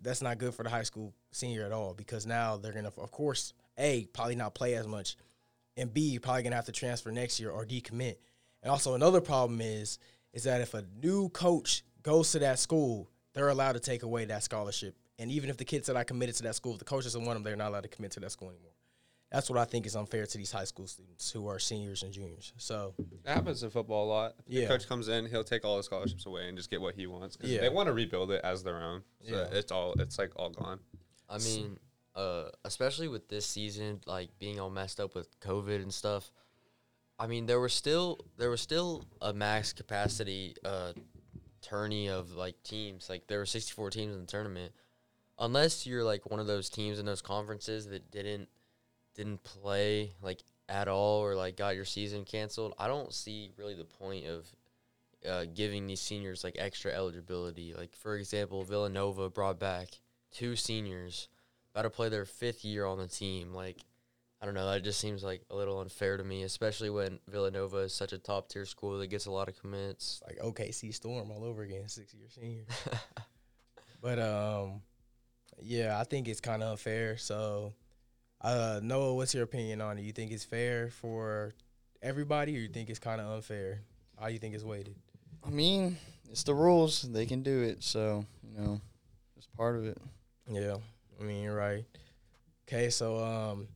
that's 0.00 0.22
not 0.22 0.38
good 0.38 0.54
for 0.54 0.62
the 0.62 0.70
high 0.70 0.82
school 0.82 1.14
senior 1.32 1.64
at 1.64 1.72
all 1.72 1.94
because 1.94 2.26
now 2.26 2.56
they're 2.56 2.72
to, 2.84 2.92
of 2.98 3.10
course, 3.10 3.52
A, 3.78 4.06
probably 4.12 4.36
not 4.36 4.54
play 4.54 4.74
as 4.74 4.86
much, 4.86 5.16
and 5.76 5.92
B, 5.92 6.18
probably 6.18 6.42
to 6.52 6.56
have 6.56 6.66
to 6.66 6.72
transfer 6.72 7.10
next 7.10 7.40
year 7.40 7.50
or 7.50 7.64
decommit. 7.64 8.16
And 8.62 8.70
also 8.70 8.94
another 8.94 9.20
problem 9.20 9.60
is 9.60 9.98
is 10.32 10.44
that 10.44 10.60
if 10.60 10.74
a 10.74 10.84
new 11.00 11.28
coach 11.28 11.84
goes 12.02 12.32
to 12.32 12.40
that 12.40 12.58
school, 12.58 13.08
they're 13.34 13.48
allowed 13.48 13.72
to 13.72 13.80
take 13.80 14.02
away 14.02 14.24
that 14.24 14.42
scholarship. 14.42 14.96
And 15.18 15.30
even 15.30 15.48
if 15.48 15.56
the 15.56 15.64
kids 15.64 15.86
that 15.86 15.96
I 15.96 16.02
committed 16.02 16.34
to 16.36 16.42
that 16.44 16.56
school, 16.56 16.72
if 16.72 16.80
the 16.80 16.84
coach 16.84 17.04
doesn't 17.04 17.24
want 17.24 17.36
them, 17.36 17.44
they're 17.44 17.56
not 17.56 17.68
allowed 17.68 17.84
to 17.84 17.88
commit 17.88 18.10
to 18.12 18.20
that 18.20 18.32
school 18.32 18.48
anymore. 18.48 18.73
That's 19.34 19.50
what 19.50 19.58
I 19.58 19.64
think 19.64 19.84
is 19.84 19.96
unfair 19.96 20.26
to 20.26 20.38
these 20.38 20.52
high 20.52 20.62
school 20.64 20.86
students 20.86 21.28
who 21.32 21.48
are 21.48 21.58
seniors 21.58 22.04
and 22.04 22.12
juniors. 22.12 22.52
So 22.56 22.94
That 23.24 23.34
happens 23.34 23.64
in 23.64 23.70
football 23.70 24.04
a 24.04 24.08
lot. 24.08 24.34
If 24.46 24.52
Yeah. 24.54 24.60
The 24.62 24.66
coach 24.68 24.86
comes 24.86 25.08
in, 25.08 25.26
he'll 25.26 25.42
take 25.42 25.64
all 25.64 25.76
the 25.76 25.82
scholarships 25.82 26.24
away 26.26 26.46
and 26.48 26.56
just 26.56 26.70
get 26.70 26.80
what 26.80 26.94
he 26.94 27.08
wants. 27.08 27.34
'cause 27.36 27.50
Yeah. 27.50 27.60
They 27.62 27.68
want 27.68 27.88
to 27.88 27.92
rebuild 27.92 28.30
it 28.30 28.40
as 28.44 28.62
their 28.62 28.80
own. 28.80 29.02
So 29.28 29.34
Yeah. 29.34 29.58
it's 29.58 29.72
all 29.72 29.94
it's 30.00 30.18
like 30.20 30.30
all 30.36 30.50
gone. 30.50 30.78
I 31.28 31.38
mean, 31.38 31.80
uh, 32.14 32.50
especially 32.64 33.08
with 33.08 33.26
this 33.26 33.44
season, 33.44 34.02
like 34.06 34.38
being 34.38 34.60
all 34.60 34.70
messed 34.70 35.00
up 35.00 35.16
with 35.16 35.28
COVID 35.40 35.82
and 35.82 35.92
stuff. 35.92 36.30
I 37.18 37.26
mean, 37.26 37.46
there 37.46 37.58
was 37.58 37.72
still 37.74 38.20
there 38.36 38.50
was 38.50 38.60
still 38.60 39.04
a 39.20 39.32
max 39.32 39.72
capacity 39.72 40.54
uh, 40.64 40.92
tourney 41.60 42.08
of 42.08 42.30
like 42.36 42.62
teams. 42.62 43.08
Like 43.08 43.26
there 43.26 43.40
were 43.40 43.46
sixty 43.46 43.72
four 43.72 43.90
teams 43.90 44.14
in 44.14 44.20
the 44.20 44.26
tournament. 44.28 44.72
Unless 45.40 45.86
you're 45.88 46.04
like 46.04 46.30
one 46.30 46.38
of 46.38 46.46
those 46.46 46.70
teams 46.70 47.00
in 47.00 47.06
those 47.06 47.20
conferences 47.22 47.86
that 47.86 48.12
didn't 48.12 48.48
didn't 49.14 49.42
play 49.42 50.12
like 50.22 50.40
at 50.68 50.88
all 50.88 51.20
or 51.20 51.34
like 51.34 51.56
got 51.56 51.76
your 51.76 51.84
season 51.84 52.24
canceled, 52.24 52.74
I 52.78 52.88
don't 52.88 53.12
see 53.12 53.52
really 53.56 53.74
the 53.74 53.84
point 53.84 54.26
of 54.26 54.46
uh, 55.28 55.44
giving 55.54 55.86
these 55.86 56.00
seniors 56.00 56.44
like 56.44 56.56
extra 56.58 56.92
eligibility. 56.92 57.74
Like 57.74 57.96
for 57.96 58.16
example, 58.16 58.62
Villanova 58.62 59.30
brought 59.30 59.58
back 59.58 59.88
two 60.32 60.56
seniors 60.56 61.28
about 61.72 61.82
to 61.82 61.90
play 61.90 62.08
their 62.08 62.24
fifth 62.24 62.64
year 62.64 62.86
on 62.86 62.98
the 62.98 63.06
team. 63.06 63.54
Like 63.54 63.78
I 64.40 64.46
don't 64.46 64.54
know, 64.54 64.70
that 64.70 64.84
just 64.84 65.00
seems 65.00 65.24
like 65.24 65.42
a 65.50 65.56
little 65.56 65.80
unfair 65.80 66.18
to 66.18 66.24
me, 66.24 66.42
especially 66.42 66.90
when 66.90 67.18
Villanova 67.28 67.78
is 67.78 67.94
such 67.94 68.12
a 68.12 68.18
top 68.18 68.48
tier 68.48 68.66
school 68.66 68.98
that 68.98 69.06
gets 69.06 69.26
a 69.26 69.30
lot 69.30 69.48
of 69.48 69.58
commits. 69.58 70.20
it's 70.20 70.42
like 70.42 70.54
OKC 70.54 70.92
Storm 70.92 71.30
all 71.30 71.44
over 71.44 71.62
again, 71.62 71.88
six 71.88 72.12
year 72.12 72.28
senior. 72.28 72.64
But 74.04 74.18
um, 74.18 74.82
yeah, 75.62 75.98
I 75.98 76.04
think 76.04 76.28
it's 76.28 76.40
kind 76.40 76.62
of 76.62 76.72
unfair. 76.72 77.16
So, 77.16 77.72
uh, 78.44 78.80
Noah, 78.82 79.14
what's 79.14 79.34
your 79.34 79.42
opinion 79.42 79.80
on 79.80 79.98
it? 79.98 80.02
You 80.02 80.12
think 80.12 80.30
it's 80.30 80.44
fair 80.44 80.90
for 80.90 81.54
everybody, 82.02 82.56
or 82.56 82.60
you 82.60 82.68
think 82.68 82.90
it's 82.90 82.98
kind 82.98 83.20
of 83.20 83.28
unfair? 83.28 83.80
How 84.20 84.26
do 84.26 84.32
you 84.32 84.38
think 84.38 84.54
it's 84.54 84.62
weighted? 84.62 84.94
I 85.44 85.50
mean, 85.50 85.96
it's 86.30 86.44
the 86.44 86.54
rules. 86.54 87.02
They 87.02 87.26
can 87.26 87.42
do 87.42 87.62
it, 87.62 87.82
so 87.82 88.24
you 88.42 88.60
know, 88.60 88.80
it's 89.36 89.46
part 89.56 89.76
of 89.76 89.86
it. 89.86 89.98
Yeah, 90.48 90.76
I 91.18 91.24
mean 91.24 91.42
you're 91.42 91.56
right. 91.56 91.84
Okay, 92.68 92.90
so 92.90 93.18
um, 93.18 93.66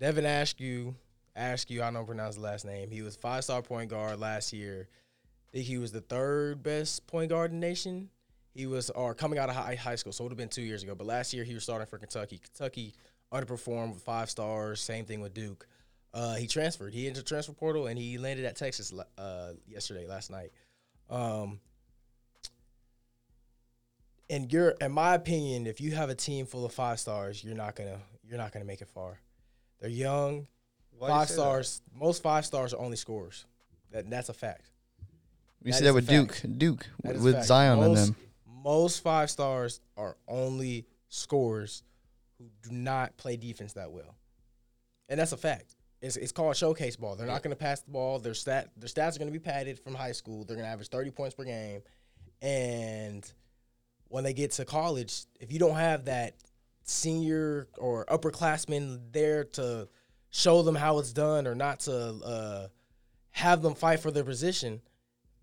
Devin 0.00 0.24
Askew, 0.24 0.94
Askew, 1.36 1.82
I 1.82 1.90
don't 1.90 2.06
pronounce 2.06 2.36
the 2.36 2.42
last 2.42 2.64
name. 2.64 2.90
He 2.90 3.02
was 3.02 3.14
five 3.16 3.44
star 3.44 3.60
point 3.60 3.90
guard 3.90 4.18
last 4.18 4.52
year. 4.52 4.88
I 5.48 5.50
think 5.52 5.66
he 5.66 5.78
was 5.78 5.92
the 5.92 6.00
third 6.00 6.62
best 6.62 7.06
point 7.06 7.30
guard 7.30 7.52
in 7.52 7.60
the 7.60 7.66
nation. 7.66 8.08
He 8.54 8.66
was 8.66 8.90
or 8.90 9.14
coming 9.14 9.38
out 9.38 9.50
of 9.50 9.54
high, 9.54 9.74
high 9.74 9.94
school, 9.96 10.12
so 10.12 10.24
it 10.24 10.26
would 10.26 10.32
have 10.32 10.38
been 10.38 10.48
two 10.48 10.62
years 10.62 10.82
ago. 10.82 10.94
But 10.94 11.06
last 11.06 11.34
year 11.34 11.44
he 11.44 11.54
was 11.54 11.62
starting 11.62 11.86
for 11.86 11.98
Kentucky. 11.98 12.38
Kentucky 12.38 12.94
underperformed 13.32 13.94
with 13.94 14.02
five 14.02 14.30
stars. 14.30 14.80
Same 14.80 15.04
thing 15.04 15.20
with 15.20 15.34
Duke. 15.34 15.66
Uh, 16.14 16.34
he 16.36 16.46
transferred. 16.46 16.94
He 16.94 17.06
entered 17.06 17.26
transfer 17.26 17.52
portal 17.52 17.86
and 17.86 17.98
he 17.98 18.18
landed 18.18 18.44
at 18.46 18.56
Texas 18.56 18.92
uh, 19.18 19.52
yesterday, 19.66 20.06
last 20.06 20.30
night. 20.30 20.50
Um, 21.10 21.60
in 24.28 24.48
your 24.50 24.70
in 24.80 24.92
my 24.92 25.14
opinion, 25.14 25.66
if 25.66 25.80
you 25.80 25.92
have 25.92 26.10
a 26.10 26.14
team 26.14 26.46
full 26.46 26.64
of 26.64 26.72
five 26.72 27.00
stars, 27.00 27.42
you're 27.42 27.54
not 27.54 27.76
gonna 27.76 27.98
you're 28.26 28.38
not 28.38 28.52
gonna 28.52 28.64
make 28.64 28.80
it 28.82 28.88
far. 28.88 29.18
They're 29.80 29.88
young, 29.88 30.46
Why 30.98 31.08
do 31.08 31.12
you 31.12 31.18
five 31.18 31.28
that? 31.28 31.34
stars. 31.34 31.82
Most 31.94 32.22
five 32.22 32.44
stars 32.44 32.74
are 32.74 32.80
only 32.80 32.96
scorers. 32.96 33.46
That 33.90 34.10
that's 34.10 34.28
a 34.28 34.34
fact. 34.34 34.70
We 35.62 35.70
That 35.70 35.78
see 35.78 35.84
that 35.84 35.94
with. 35.94 36.08
Duke, 36.08 36.40
Duke 36.58 36.86
That 37.04 37.16
is 37.16 37.22
with 37.22 37.34
fact. 37.36 37.46
Zion 37.46 37.78
and 37.78 37.88
most, 37.88 38.06
them. 38.06 38.16
Most 38.62 39.02
five 39.02 39.30
stars 39.30 39.80
are 39.96 40.16
only 40.26 40.86
scorers 41.08 41.82
who 42.38 42.46
do 42.62 42.74
not 42.74 43.16
play 43.16 43.36
defense 43.36 43.72
that 43.74 43.90
well, 43.90 44.16
and 45.08 45.18
that's 45.18 45.32
a 45.32 45.36
fact. 45.36 45.74
It's, 46.00 46.16
it's 46.16 46.30
called 46.30 46.56
showcase 46.56 46.94
ball. 46.94 47.16
They're 47.16 47.26
not 47.26 47.42
going 47.42 47.50
to 47.50 47.60
pass 47.60 47.80
the 47.80 47.90
ball. 47.90 48.20
Their 48.20 48.34
stat 48.34 48.70
their 48.76 48.88
stats 48.88 49.16
are 49.16 49.18
going 49.18 49.32
to 49.32 49.38
be 49.38 49.42
padded 49.42 49.80
from 49.80 49.94
high 49.94 50.12
school. 50.12 50.44
They're 50.44 50.56
going 50.56 50.66
to 50.66 50.70
average 50.70 50.88
thirty 50.88 51.10
points 51.10 51.34
per 51.34 51.44
game, 51.44 51.82
and 52.40 53.30
when 54.08 54.24
they 54.24 54.32
get 54.32 54.52
to 54.52 54.64
college, 54.64 55.24
if 55.40 55.52
you 55.52 55.58
don't 55.58 55.76
have 55.76 56.06
that 56.06 56.36
senior 56.84 57.68
or 57.76 58.06
upperclassman 58.06 59.12
there 59.12 59.44
to 59.44 59.88
show 60.30 60.62
them 60.62 60.74
how 60.74 60.98
it's 60.98 61.12
done 61.12 61.46
or 61.46 61.54
not 61.54 61.80
to 61.80 61.94
uh, 62.24 62.68
have 63.30 63.62
them 63.62 63.74
fight 63.74 64.00
for 64.00 64.10
their 64.10 64.24
position, 64.24 64.80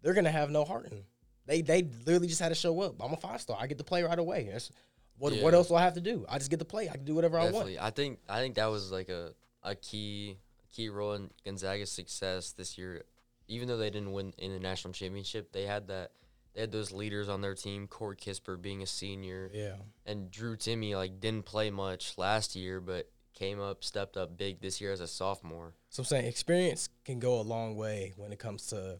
they're 0.01 0.13
gonna 0.13 0.31
have 0.31 0.49
no 0.49 0.63
heart 0.63 0.85
in 0.85 0.91
them. 0.91 1.05
They 1.45 1.61
they 1.61 1.83
literally 2.05 2.27
just 2.27 2.39
had 2.39 2.49
to 2.49 2.55
show 2.55 2.79
up. 2.81 2.95
I'm 3.03 3.13
a 3.13 3.17
five 3.17 3.41
star. 3.41 3.57
I 3.59 3.67
get 3.67 3.77
to 3.77 3.83
play 3.83 4.03
right 4.03 4.17
away. 4.17 4.49
That's 4.51 4.71
what 5.17 5.33
what 5.41 5.53
else 5.53 5.67
do 5.69 5.75
I 5.75 5.81
have 5.83 5.93
to 5.93 6.01
do? 6.01 6.25
I 6.29 6.37
just 6.37 6.49
get 6.49 6.59
to 6.59 6.65
play. 6.65 6.89
I 6.89 6.93
can 6.93 7.05
do 7.05 7.15
whatever 7.15 7.39
I 7.39 7.49
want. 7.51 7.69
I 7.79 7.89
think 7.89 8.19
I 8.27 8.39
think 8.39 8.55
that 8.55 8.67
was 8.67 8.91
like 8.91 9.09
a, 9.09 9.33
a 9.63 9.75
key 9.75 10.37
key 10.71 10.89
role 10.89 11.13
in 11.13 11.29
Gonzaga's 11.45 11.91
success 11.91 12.51
this 12.51 12.77
year. 12.77 13.03
Even 13.47 13.67
though 13.67 13.77
they 13.77 13.89
didn't 13.89 14.11
win 14.11 14.33
in 14.37 14.51
the 14.51 14.59
national 14.59 14.93
championship, 14.93 15.51
they 15.51 15.63
had 15.63 15.87
that 15.87 16.11
they 16.53 16.61
had 16.61 16.71
those 16.71 16.91
leaders 16.91 17.29
on 17.29 17.41
their 17.41 17.53
team. 17.53 17.87
Corey 17.87 18.15
Kispert 18.15 18.61
being 18.61 18.81
a 18.81 18.85
senior, 18.87 19.49
Yeah. 19.53 19.75
and 20.05 20.31
Drew 20.31 20.55
Timme 20.57 20.95
like 20.95 21.19
didn't 21.19 21.45
play 21.45 21.69
much 21.69 22.17
last 22.17 22.55
year, 22.55 22.79
but 22.81 23.09
came 23.33 23.59
up, 23.59 23.83
stepped 23.83 24.15
up 24.17 24.37
big 24.37 24.61
this 24.61 24.79
year 24.79 24.93
as 24.93 25.01
a 25.01 25.07
sophomore. 25.07 25.73
So 25.89 26.01
I'm 26.01 26.05
saying 26.05 26.25
experience 26.25 26.89
can 27.03 27.19
go 27.19 27.39
a 27.39 27.43
long 27.43 27.75
way 27.75 28.13
when 28.15 28.31
it 28.31 28.39
comes 28.39 28.67
to 28.67 28.99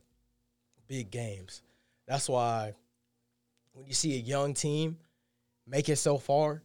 big 0.88 1.10
games. 1.10 1.62
That's 2.08 2.28
why 2.30 2.74
when 3.74 3.86
you 3.88 3.94
see 3.94 4.14
a 4.16 4.20
young 4.20 4.54
team 4.54 4.98
make 5.68 5.90
it 5.90 5.98
so 5.98 6.18
far, 6.18 6.62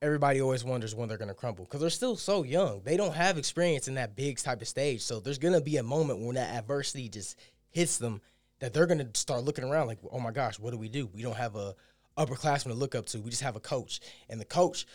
everybody 0.00 0.40
always 0.40 0.64
wonders 0.64 0.94
when 0.94 1.08
they're 1.08 1.18
going 1.18 1.28
to 1.28 1.34
crumble 1.34 1.64
because 1.64 1.80
they're 1.80 1.90
still 1.90 2.16
so 2.16 2.42
young. 2.42 2.82
They 2.84 2.96
don't 2.96 3.14
have 3.14 3.38
experience 3.38 3.88
in 3.88 3.94
that 3.94 4.16
big 4.16 4.38
type 4.38 4.60
of 4.60 4.68
stage. 4.68 5.00
So 5.00 5.20
there's 5.20 5.38
going 5.38 5.54
to 5.54 5.60
be 5.60 5.76
a 5.76 5.82
moment 5.82 6.20
when 6.20 6.34
that 6.34 6.54
adversity 6.54 7.08
just 7.08 7.38
hits 7.70 7.98
them 7.98 8.20
that 8.58 8.72
they're 8.72 8.86
going 8.86 8.98
to 8.98 9.18
start 9.18 9.44
looking 9.44 9.64
around 9.64 9.86
like, 9.86 9.98
oh 10.10 10.20
my 10.20 10.32
gosh, 10.32 10.58
what 10.58 10.72
do 10.72 10.78
we 10.78 10.88
do? 10.88 11.08
We 11.12 11.22
don't 11.22 11.36
have 11.36 11.56
a 11.56 11.74
upperclassman 12.16 12.64
to 12.64 12.74
look 12.74 12.94
up 12.94 13.06
to. 13.06 13.20
We 13.20 13.30
just 13.30 13.42
have 13.42 13.56
a 13.56 13.60
coach. 13.60 14.00
And 14.28 14.40
the 14.40 14.44
coach, 14.44 14.86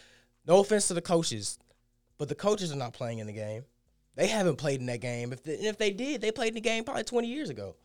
no 0.46 0.60
offense 0.60 0.88
to 0.90 0.94
the 0.94 1.02
coaches, 1.02 1.58
but 2.18 2.30
the 2.30 2.36
coaches 2.36 2.72
are 2.72 2.78
not 2.78 2.94
playing 2.94 3.20
in 3.20 3.28
the 3.28 3.34
game. 3.34 3.64
They 4.16 4.28
haven't 4.28 4.56
played 4.56 4.80
in 4.80 4.88
that 4.88 5.02
game. 5.02 5.32
If, 5.32 5.44
the, 5.44 5.68
if 5.68 5.78
they 5.78 5.92
did, 5.92 6.22
they 6.22 6.32
played 6.32 6.50
in 6.50 6.56
the 6.56 6.62
game 6.62 6.84
probably 6.84 7.04
20 7.04 7.28
years 7.28 7.50
ago. 7.50 7.76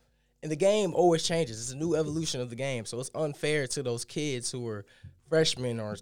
And 0.41 0.51
the 0.51 0.57
game 0.57 0.93
always 0.93 1.23
changes. 1.23 1.59
It's 1.61 1.71
a 1.71 1.75
new 1.75 1.95
evolution 1.95 2.41
of 2.41 2.49
the 2.49 2.55
game. 2.55 2.85
So 2.85 2.99
it's 2.99 3.11
unfair 3.15 3.67
to 3.67 3.83
those 3.83 4.03
kids 4.03 4.51
who 4.51 4.67
are 4.67 4.85
freshmen 5.33 5.79
or 5.79 5.97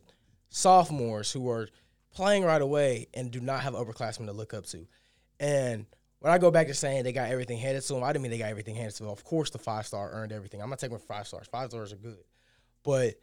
sophomores 0.50 1.31
who 1.31 1.50
are 1.50 1.69
playing 2.13 2.43
right 2.43 2.61
away 2.61 3.07
and 3.13 3.31
do 3.31 3.39
not 3.39 3.61
have 3.61 3.73
upperclassmen 3.73 4.25
to 4.25 4.33
look 4.33 4.53
up 4.53 4.65
to. 4.65 4.85
And 5.39 5.85
when 6.19 6.33
I 6.33 6.38
go 6.38 6.51
back 6.51 6.67
to 6.67 6.73
saying 6.73 7.05
they 7.05 7.13
got 7.13 7.29
everything 7.31 7.57
handed 7.57 7.79
to 7.83 7.93
them, 7.93 8.03
I 8.03 8.11
didn't 8.11 8.23
mean 8.23 8.31
they 8.31 8.39
got 8.39 8.50
everything 8.50 8.75
handed 8.75 8.93
to 8.95 9.03
them. 9.03 9.11
Of 9.13 9.23
course, 9.23 9.50
the 9.50 9.57
five 9.57 9.88
star 9.88 10.11
earned 10.11 10.33
everything. 10.33 10.61
I'm 10.61 10.69
not 10.69 10.79
taking 10.79 10.97
five 10.97 11.27
stars. 11.27 11.47
Five 11.50 11.69
stars 11.69 11.93
are 11.93 11.95
good. 11.95 12.25
But 12.83 13.13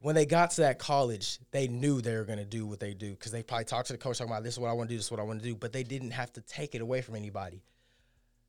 when 0.00 0.14
they 0.14 0.24
got 0.24 0.52
to 0.52 0.62
that 0.62 0.78
college, 0.78 1.38
they 1.50 1.68
knew 1.68 2.00
they 2.00 2.14
were 2.14 2.24
going 2.24 2.38
to 2.38 2.46
do 2.46 2.64
what 2.64 2.80
they 2.80 2.94
do 2.94 3.10
because 3.10 3.30
they 3.30 3.42
probably 3.42 3.66
talked 3.66 3.88
to 3.88 3.92
the 3.92 3.98
coach 3.98 4.16
talking 4.16 4.32
about 4.32 4.42
this 4.42 4.54
is 4.54 4.58
what 4.58 4.70
I 4.70 4.72
want 4.72 4.88
to 4.88 4.94
do, 4.94 4.96
this 4.96 5.04
is 5.04 5.10
what 5.10 5.20
I 5.20 5.24
want 5.24 5.42
to 5.42 5.44
do. 5.46 5.54
But 5.54 5.74
they 5.74 5.82
didn't 5.82 6.12
have 6.12 6.32
to 6.32 6.40
take 6.40 6.74
it 6.74 6.80
away 6.80 7.02
from 7.02 7.14
anybody. 7.14 7.62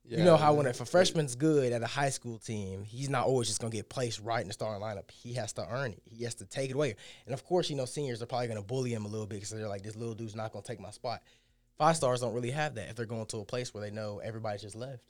You 0.05 0.23
know 0.23 0.35
how 0.35 0.53
when 0.53 0.65
if 0.65 0.81
a 0.81 0.85
freshman's 0.85 1.35
good 1.35 1.71
at 1.71 1.81
a 1.81 1.87
high 1.87 2.09
school 2.09 2.37
team, 2.37 2.83
he's 2.83 3.09
not 3.09 3.25
always 3.25 3.47
just 3.47 3.61
going 3.61 3.71
to 3.71 3.77
get 3.77 3.89
placed 3.89 4.19
right 4.19 4.41
in 4.41 4.47
the 4.47 4.53
starting 4.53 4.81
lineup. 4.81 5.09
He 5.11 5.33
has 5.33 5.53
to 5.53 5.67
earn 5.69 5.91
it. 5.91 6.01
He 6.09 6.23
has 6.23 6.35
to 6.35 6.45
take 6.45 6.69
it 6.69 6.73
away. 6.73 6.95
And 7.25 7.33
of 7.33 7.45
course, 7.45 7.69
you 7.69 7.75
know, 7.75 7.85
seniors 7.85 8.21
are 8.21 8.25
probably 8.25 8.47
going 8.47 8.59
to 8.59 8.65
bully 8.65 8.93
him 8.93 9.05
a 9.05 9.07
little 9.07 9.27
bit 9.27 9.35
because 9.35 9.51
they're 9.51 9.67
like, 9.67 9.83
this 9.83 9.95
little 9.95 10.15
dude's 10.15 10.35
not 10.35 10.51
going 10.51 10.63
to 10.63 10.67
take 10.67 10.79
my 10.79 10.91
spot. 10.91 11.21
Five 11.77 11.95
stars 11.95 12.21
don't 12.21 12.33
really 12.33 12.51
have 12.51 12.75
that 12.75 12.89
if 12.89 12.95
they're 12.95 13.05
going 13.05 13.25
to 13.27 13.37
a 13.37 13.45
place 13.45 13.73
where 13.73 13.81
they 13.81 13.91
know 13.91 14.19
everybody's 14.19 14.61
just 14.61 14.75
left. 14.75 15.05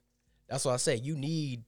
That's 0.47 0.65
what 0.65 0.73
I 0.73 0.77
say. 0.77 0.97
You 0.97 1.15
need 1.15 1.63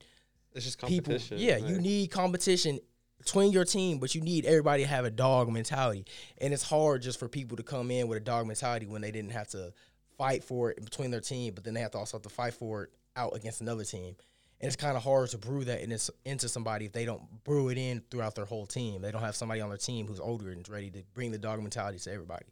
It's 0.54 0.66
just 0.66 0.80
people. 0.80 1.14
competition. 1.14 1.38
Yeah, 1.40 1.58
you 1.58 1.80
need 1.80 2.12
competition 2.12 2.80
between 3.18 3.52
your 3.52 3.66
team, 3.66 4.00
but 4.00 4.14
you 4.14 4.22
need 4.22 4.46
everybody 4.46 4.84
to 4.84 4.90
have 4.90 5.06
a 5.06 5.12
dog 5.12 5.50
mentality. 5.50 6.06
And 6.40 6.54
it's 6.54 6.64
hard 6.64 7.02
just 7.02 7.18
for 7.18 7.30
people 7.30 7.58
to 7.58 7.64
come 7.64 7.90
in 7.90 8.08
with 8.08 8.18
a 8.18 8.22
dog 8.22 8.46
mentality 8.48 8.86
when 8.86 9.02
they 9.02 9.12
didn't 9.12 9.32
have 9.32 9.48
to 9.50 9.74
fight 10.18 10.44
for 10.44 10.72
it 10.72 10.84
between 10.84 11.10
their 11.10 11.22
team, 11.22 11.54
but 11.56 11.64
then 11.64 11.74
they 11.74 11.80
have 11.80 11.92
to 11.92 11.98
also 11.98 12.18
have 12.18 12.24
to 12.24 12.30
fight 12.30 12.54
for 12.54 12.84
it 12.84 12.90
out 13.16 13.36
against 13.36 13.62
another 13.62 13.84
team. 13.84 14.16
And 14.62 14.68
it's 14.68 14.76
kind 14.78 14.96
of 14.96 15.04
hard 15.04 15.30
to 15.32 15.38
brew 15.38 15.66
that 15.66 15.82
in 15.82 15.98
into 16.26 16.48
somebody 16.48 16.86
if 16.86 16.94
they 16.94 17.04
don't 17.04 17.22
brew 17.44 17.68
it 17.70 17.78
in 17.78 18.02
throughout 18.10 18.34
their 18.36 18.46
whole 18.46 18.66
team. 18.66 19.02
They 19.02 19.12
don't 19.12 19.22
have 19.22 19.36
somebody 19.36 19.60
on 19.60 19.68
their 19.70 19.78
team 19.78 20.08
who's 20.08 20.22
older 20.22 20.52
and 20.52 20.68
ready 20.70 20.90
to 20.92 21.04
bring 21.14 21.32
the 21.32 21.38
dog 21.38 21.60
mentality 21.62 22.00
to 22.00 22.12
everybody. 22.14 22.46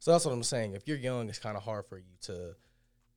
So 0.00 0.10
that's 0.10 0.24
what 0.24 0.32
I'm 0.32 0.42
saying. 0.42 0.74
If 0.74 0.88
you're 0.88 0.96
young, 0.96 1.28
it's 1.28 1.38
kind 1.38 1.56
of 1.56 1.62
hard 1.62 1.86
for 1.86 1.98
you 1.98 2.04
to 2.22 2.56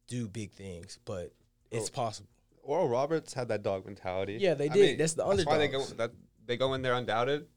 do 0.08 0.28
big 0.28 0.52
things, 0.52 1.00
but 1.04 1.34
it's 1.72 1.90
Oh. 1.90 1.94
possible. 1.94 2.30
Oral 2.62 2.88
Roberts 2.90 3.34
had 3.34 3.48
that 3.48 3.64
dog 3.64 3.86
mentality. 3.86 4.38
Yeah, 4.40 4.54
they 4.54 4.70
did. 4.70 4.98
That's 5.00 5.14
the 5.14 5.26
Why 5.26 5.58
they 5.58 5.68
go 5.70 5.84
that 5.86 6.12
they 6.46 6.58
go 6.58 6.74
in 6.76 6.82
there 6.82 6.94
undoubted, 6.94 7.48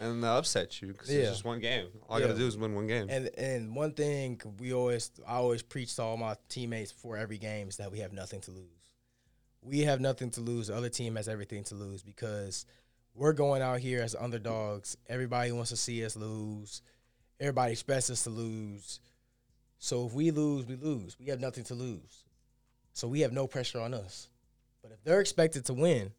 and 0.00 0.22
they 0.22 0.28
upset 0.28 0.80
you 0.82 0.88
because 0.88 1.10
Yeah. 1.10 1.20
it's 1.20 1.30
just 1.30 1.44
one 1.44 1.60
game. 1.60 1.88
All 2.08 2.16
I 2.16 2.20
Yeah. 2.20 2.26
got 2.28 2.32
to 2.34 2.38
do 2.38 2.46
is 2.46 2.56
win 2.56 2.74
one 2.74 2.86
game. 2.86 3.08
And 3.10 3.28
and 3.38 3.74
one 3.74 3.92
thing 3.92 4.40
we 4.58 4.72
always 4.72 5.10
I 5.26 5.34
always 5.36 5.62
preach 5.62 5.94
to 5.96 6.02
all 6.02 6.16
my 6.16 6.36
teammates 6.48 6.92
before 6.92 7.16
every 7.16 7.38
game 7.38 7.68
is 7.68 7.76
that 7.78 7.90
we 7.92 8.00
have 8.00 8.12
nothing 8.12 8.40
to 8.42 8.50
lose. 8.50 8.66
We 9.62 9.80
have 9.80 10.00
nothing 10.00 10.30
to 10.32 10.40
lose. 10.40 10.68
The 10.68 10.76
other 10.76 10.88
team 10.88 11.16
has 11.16 11.28
everything 11.28 11.64
to 11.64 11.74
lose 11.74 12.02
because 12.02 12.66
we're 13.14 13.32
going 13.32 13.62
out 13.62 13.80
here 13.80 14.02
as 14.02 14.14
underdogs. 14.14 14.96
Everybody 15.08 15.50
wants 15.52 15.70
to 15.70 15.76
see 15.76 16.04
us 16.04 16.16
lose. 16.16 16.82
Everybody 17.40 17.72
expects 17.72 18.10
us 18.10 18.22
to 18.24 18.30
lose. 18.30 19.00
So 19.78 20.06
if 20.06 20.12
we 20.12 20.30
lose, 20.30 20.66
we 20.66 20.76
lose. 20.76 21.18
We 21.18 21.26
have 21.26 21.40
nothing 21.40 21.64
to 21.64 21.74
lose. 21.74 22.24
So 22.92 23.08
we 23.08 23.20
have 23.20 23.32
no 23.32 23.46
pressure 23.46 23.80
on 23.80 23.92
us. 23.92 24.28
But 24.82 24.92
if 24.92 25.02
they're 25.04 25.20
expected 25.20 25.64
to 25.66 25.74
win, 25.74 26.12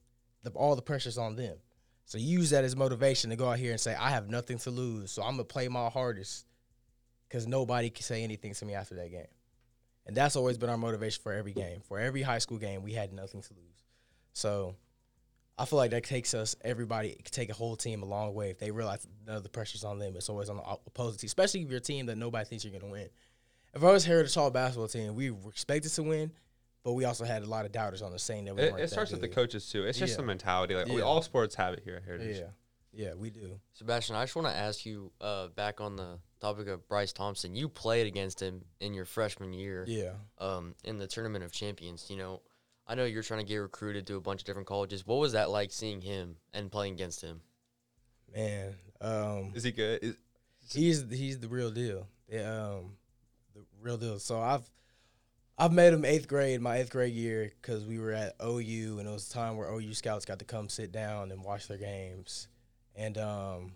the, 0.44 0.52
all 0.52 0.76
the 0.76 0.82
pressure's 0.82 1.18
on 1.18 1.36
them. 1.36 1.58
So 2.08 2.18
use 2.18 2.52
that 2.52 2.64
as 2.64 2.74
motivation 2.74 3.32
to 3.32 3.36
go 3.36 3.50
out 3.50 3.60
here 3.60 3.72
and 3.72 3.80
say, 3.80 3.94
I 3.94 4.12
have 4.12 4.30
nothing 4.30 4.58
to 4.60 4.72
lose. 4.72 5.12
So 5.12 5.22
I'm 5.22 5.34
gonna 5.34 5.44
play 5.44 5.68
my 5.68 5.90
hardest 5.90 6.46
because 7.28 7.46
nobody 7.46 7.90
can 7.90 8.04
say 8.04 8.24
anything 8.24 8.54
to 8.54 8.66
me 8.66 8.76
after 8.76 8.96
that 8.96 9.12
game. 9.12 9.28
And 10.06 10.16
that's 10.16 10.38
always 10.38 10.58
been 10.58 10.70
our 10.70 10.78
motivation 10.78 11.22
for 11.22 11.34
every 11.34 11.52
game. 11.52 11.82
For 11.86 12.00
every 12.00 12.22
high 12.22 12.38
school 12.38 12.60
game, 12.60 12.82
we 12.82 12.94
had 12.94 13.12
nothing 13.12 13.42
to 13.42 13.54
lose. 13.54 13.84
So 14.32 14.76
I 15.58 15.66
feel 15.66 15.76
like 15.76 15.92
that 15.92 16.06
takes 16.06 16.34
us, 16.34 16.56
everybody, 16.62 17.10
it 17.10 17.26
take 17.26 17.50
a 17.50 17.54
whole 17.54 17.76
team 17.76 18.02
a 18.04 18.06
long 18.06 18.34
way 18.34 18.52
if 18.52 18.58
they 18.58 18.72
realize 18.72 19.06
none 19.26 19.36
of 19.36 19.44
the 19.44 19.50
pressure's 19.50 19.84
on 19.84 20.00
them. 20.00 20.16
It's 20.16 20.30
always 20.30 20.48
on 20.48 20.58
the 20.58 20.64
opposing 20.88 21.18
team, 21.18 21.28
especially 21.28 21.64
if 21.64 21.70
you're 21.70 21.80
a 21.80 21.82
team 21.82 22.06
that 22.06 22.18
nobody 22.18 22.46
thinks 22.46 22.64
you're 22.64 22.80
to 22.80 22.86
win. 22.86 23.10
If 23.74 23.84
I 23.84 23.92
was 23.92 24.06
Heritage 24.06 24.34
Hall 24.34 24.50
basketball 24.50 24.88
team, 24.88 25.14
we 25.14 25.30
were 25.30 25.50
expected 25.50 25.92
to 25.92 26.04
win, 26.04 26.32
but 26.88 26.94
we 26.94 27.04
also 27.04 27.26
had 27.26 27.44
a 27.44 27.46
lot 27.46 27.66
of 27.66 27.74
doubters 27.74 28.02
on 28.02 28.14
the 28.14 28.18
saying 28.18 28.46
that 28.46 28.56
we 28.56 28.62
It, 28.62 28.72
weren't 28.72 28.82
it 28.86 28.90
starts 28.90 29.12
that 29.12 29.20
with 29.20 29.30
the 29.30 29.36
coaches 29.36 29.70
too. 29.70 29.84
It's 29.84 30.00
just 30.00 30.12
Yeah. 30.12 30.18
the 30.20 30.24
mentality. 30.24 30.74
Like 30.74 30.88
we, 30.88 31.02
all 31.02 31.22
sports 31.22 31.54
have 31.56 31.74
it 31.74 31.82
here 31.84 31.98
at 31.98 32.04
Heritage. 32.06 32.38
Yeah. 32.38 32.48
Yeah, 32.94 33.14
we 33.14 33.30
do. 33.30 33.60
Sebastian, 33.74 34.16
I 34.16 34.24
just 34.24 34.38
want 34.38 34.48
to 34.48 34.56
ask 34.56 34.86
you 34.86 35.12
uh, 35.20 35.50
back 35.50 35.82
on 35.82 35.98
the 35.98 36.18
topic 36.40 36.70
of 36.70 36.88
Bryce 36.88 37.12
Thompson. 37.12 37.58
You 37.58 37.68
played 37.68 38.08
against 38.08 38.42
him 38.42 38.64
in 38.80 38.94
your 38.94 39.04
freshman 39.04 39.52
year 39.52 39.84
Yeah. 39.86 40.14
um, 40.38 40.76
in 40.86 40.98
the 40.98 41.08
Tournament 41.08 41.44
of 41.44 41.52
Champions. 41.52 42.06
You 42.10 42.16
know, 42.16 42.42
I 42.88 42.96
know 42.96 43.04
you're 43.04 43.22
trying 43.22 43.42
to 43.42 43.46
get 43.46 43.58
recruited 43.58 44.08
to 44.08 44.16
a 44.16 44.22
bunch 44.22 44.40
of 44.40 44.46
different 44.46 44.70
colleges. 44.70 45.06
What 45.06 45.18
was 45.18 45.34
that 45.34 45.50
like 45.50 45.74
seeing 45.74 46.00
him 46.00 46.38
and 46.54 46.72
playing 46.72 46.94
against 46.94 47.22
him? 47.22 47.42
Man. 48.34 48.76
Um, 49.02 49.52
Is 49.56 49.64
he 49.64 49.74
good? 49.74 50.02
Is, 50.02 50.16
he's 50.72 51.04
he's 51.12 51.38
the 51.42 51.50
real 51.50 51.70
deal. 51.70 52.08
Yeah, 52.30 52.50
um, 52.78 52.94
the 53.54 53.66
real 53.82 53.98
deal. 53.98 54.20
So 54.20 54.40
I've 54.40 54.68
I've 55.60 55.72
met 55.72 55.94
him 55.94 56.06
eighth 56.06 56.28
grade, 56.28 56.62
my 56.62 56.78
eighth 56.78 56.92
grade 56.92 57.16
year, 57.16 57.52
because 57.60 57.84
we 57.84 57.98
were 57.98 58.12
at 58.12 58.36
OU, 58.44 59.00
and 59.00 59.08
it 59.08 59.12
was 59.12 59.28
a 59.28 59.34
time 59.34 59.58
where 59.58 59.68
OU 59.68 59.96
scouts 59.96 60.24
got 60.24 60.38
to 60.40 60.46
come 60.46 60.70
sit 60.70 60.92
down 60.92 61.32
and 61.32 61.44
watch 61.44 61.68
their 61.68 61.80
games, 61.80 62.48
and 62.96 63.18
um, 63.18 63.72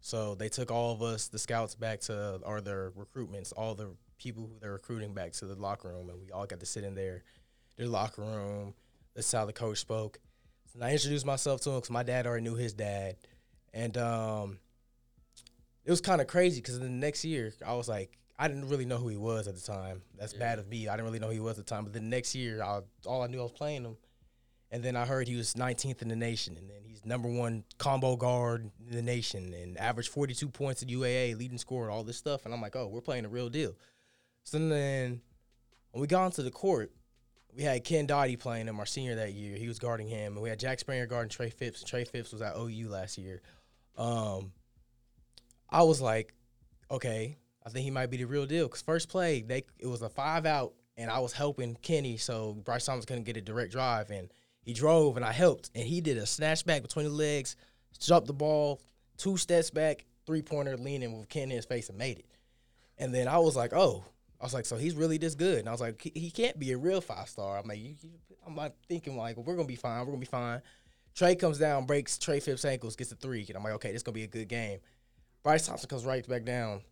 so 0.00 0.36
they 0.36 0.48
took 0.48 0.70
all 0.70 0.92
of 0.92 1.02
us, 1.02 1.26
the 1.26 1.38
scouts, 1.38 1.74
back 1.74 2.00
to 2.02 2.40
or 2.44 2.60
their 2.60 2.92
recruitments, 2.92 3.52
all 3.56 3.74
the 3.74 3.96
people 4.16 4.44
who 4.44 4.60
they're 4.60 4.74
recruiting 4.74 5.12
back 5.12 5.32
to 5.32 5.46
the 5.46 5.56
locker 5.56 5.88
room, 5.88 6.08
and 6.08 6.20
we 6.20 6.30
all 6.30 6.46
got 6.46 6.60
to 6.60 6.66
sit 6.66 6.84
in 6.84 6.94
there, 6.94 7.24
their 7.76 7.88
locker 7.88 8.22
room. 8.22 8.74
That's 9.16 9.30
how 9.32 9.44
the 9.44 9.52
coach 9.52 9.78
spoke. 9.78 10.18
And 10.72 10.84
I 10.84 10.92
introduced 10.92 11.26
myself 11.26 11.60
to 11.62 11.70
him 11.70 11.76
because 11.76 11.90
my 11.90 12.04
dad 12.04 12.28
already 12.28 12.44
knew 12.44 12.54
his 12.54 12.74
dad, 12.74 13.16
and 13.72 13.96
um, 13.98 14.58
it 15.84 15.90
was 15.90 16.00
kind 16.00 16.20
of 16.20 16.28
crazy 16.28 16.60
because 16.60 16.78
the 16.78 16.88
next 16.88 17.24
year 17.24 17.52
I 17.66 17.74
was 17.74 17.88
like, 17.88 18.16
I 18.38 18.48
didn't 18.48 18.68
really 18.68 18.84
know 18.84 18.96
who 18.98 19.08
he 19.08 19.16
was 19.16 19.46
at 19.46 19.54
the 19.54 19.60
time. 19.60 20.02
That's 20.18 20.32
Yeah. 20.32 20.40
bad 20.40 20.58
of 20.58 20.68
me. 20.68 20.88
I 20.88 20.96
didn't 20.96 21.06
really 21.06 21.20
know 21.20 21.28
who 21.28 21.34
he 21.34 21.40
was 21.40 21.58
at 21.58 21.66
the 21.66 21.70
time. 21.70 21.84
But 21.84 21.92
the 21.92 22.00
next 22.00 22.34
year, 22.34 22.62
I, 22.62 22.80
all 23.06 23.22
I 23.22 23.26
knew 23.28 23.38
I 23.38 23.42
was 23.44 23.52
playing 23.52 23.84
him, 23.84 23.96
and 24.72 24.82
then 24.82 24.96
I 24.96 25.06
heard 25.06 25.28
he 25.28 25.36
was 25.36 25.54
19th 25.54 26.02
in 26.02 26.08
the 26.08 26.16
nation, 26.16 26.56
and 26.56 26.68
then 26.68 26.82
he's 26.84 27.04
number 27.04 27.28
one 27.28 27.64
combo 27.78 28.16
guard 28.16 28.70
in 28.88 28.94
the 28.96 29.02
nation, 29.02 29.54
and 29.54 29.78
averaged 29.78 30.08
42 30.10 30.48
points 30.48 30.82
at 30.82 30.88
UAA, 30.88 31.34
leading 31.34 31.58
scorer, 31.58 31.90
all 31.90 32.02
this 32.02 32.16
stuff. 32.16 32.44
And 32.44 32.52
I'm 32.52 32.60
like, 32.60 32.74
oh, 32.74 32.88
we're 32.88 33.00
playing 33.00 33.24
a 33.24 33.28
real 33.28 33.48
deal. 33.48 33.76
So 34.42 34.58
then 34.58 35.20
when 35.92 36.00
we 36.00 36.06
got 36.08 36.24
onto 36.24 36.42
the 36.42 36.50
court, 36.50 36.90
we 37.56 37.62
had 37.62 37.84
Ken 37.84 38.04
Dottie 38.04 38.36
playing 38.36 38.66
him, 38.66 38.80
our 38.80 38.86
senior 38.86 39.14
that 39.14 39.32
year. 39.32 39.56
He 39.56 39.68
was 39.68 39.78
guarding 39.78 40.08
him, 40.08 40.32
and 40.32 40.42
we 40.42 40.48
had 40.48 40.58
Jack 40.58 40.80
Springer 40.80 41.06
guarding 41.06 41.28
Trey 41.30 41.50
Phipps. 41.50 41.84
Trey 41.84 42.04
Phipps 42.04 42.32
was 42.32 42.42
at 42.42 42.56
OU 42.56 42.88
last 42.88 43.16
year. 43.16 43.42
Um, 43.96 44.52
I 45.70 45.84
was 45.84 46.00
like, 46.00 46.34
okay, 46.90 47.38
I 47.66 47.70
think 47.70 47.84
he 47.84 47.90
might 47.90 48.10
be 48.10 48.18
the 48.18 48.24
real 48.24 48.46
deal. 48.46 48.68
Cause 48.68 48.82
first 48.82 49.08
play, 49.08 49.42
they 49.42 49.64
it 49.78 49.86
was 49.86 50.02
a 50.02 50.08
five 50.08 50.46
out, 50.46 50.74
and 50.96 51.10
I 51.10 51.18
was 51.18 51.32
helping 51.32 51.76
Kenny, 51.76 52.16
so 52.16 52.54
Bryce 52.64 52.84
Thomas 52.84 53.04
couldn't 53.04 53.24
get 53.24 53.36
a 53.36 53.40
direct 53.40 53.72
drive, 53.72 54.10
and 54.10 54.30
he 54.62 54.72
drove, 54.72 55.16
and 55.16 55.24
I 55.24 55.32
helped, 55.32 55.70
and 55.74 55.84
he 55.84 56.00
did 56.00 56.18
a 56.18 56.26
snatch 56.26 56.64
back 56.64 56.82
between 56.82 57.06
the 57.06 57.12
legs, 57.12 57.56
jumped 57.98 58.26
the 58.26 58.32
ball, 58.32 58.80
two 59.16 59.36
steps 59.36 59.70
back, 59.70 60.04
three 60.26 60.42
pointer, 60.42 60.76
leaning 60.76 61.18
with 61.18 61.28
Kenny 61.28 61.52
in 61.52 61.56
his 61.56 61.64
face, 61.64 61.88
and 61.88 61.98
made 61.98 62.18
it. 62.18 62.26
And 62.98 63.14
then 63.14 63.28
I 63.28 63.38
was 63.38 63.56
like, 63.56 63.72
oh. 63.72 64.04
I 64.40 64.44
was 64.44 64.52
like, 64.52 64.66
so 64.66 64.76
he's 64.76 64.94
really 64.94 65.16
this 65.16 65.34
good, 65.34 65.60
and 65.60 65.68
I 65.68 65.72
was 65.72 65.80
like, 65.80 66.02
he, 66.02 66.30
can't 66.30 66.58
be 66.58 66.72
a 66.72 66.76
real 66.76 67.00
five 67.00 67.30
star. 67.30 67.56
I'm 67.56 67.66
like, 67.66 67.78
you, 67.78 67.94
you, 68.02 68.10
I'm 68.46 68.54
like 68.54 68.74
thinking 68.88 69.16
like, 69.16 69.38
we're 69.38 69.56
gonna 69.56 69.66
be 69.66 69.76
fine. 69.76 70.00
We're 70.00 70.12
gonna 70.12 70.18
be 70.18 70.26
fine. 70.26 70.60
Trey 71.14 71.34
comes 71.34 71.58
down, 71.58 71.86
breaks 71.86 72.18
Trey 72.18 72.40
Phipps' 72.40 72.64
ankles, 72.66 72.94
gets 72.94 73.10
a 73.10 73.14
three, 73.14 73.46
and 73.48 73.56
I'm 73.56 73.64
like, 73.64 73.72
okay, 73.74 73.88
this 73.88 73.98
is 73.98 74.02
gonna 74.02 74.16
be 74.16 74.24
a 74.24 74.26
good 74.26 74.48
game. 74.48 74.80
Bryce 75.42 75.66
Thompson 75.66 75.88
comes 75.88 76.04
right 76.04 76.28
back 76.28 76.44
down, 76.44 76.82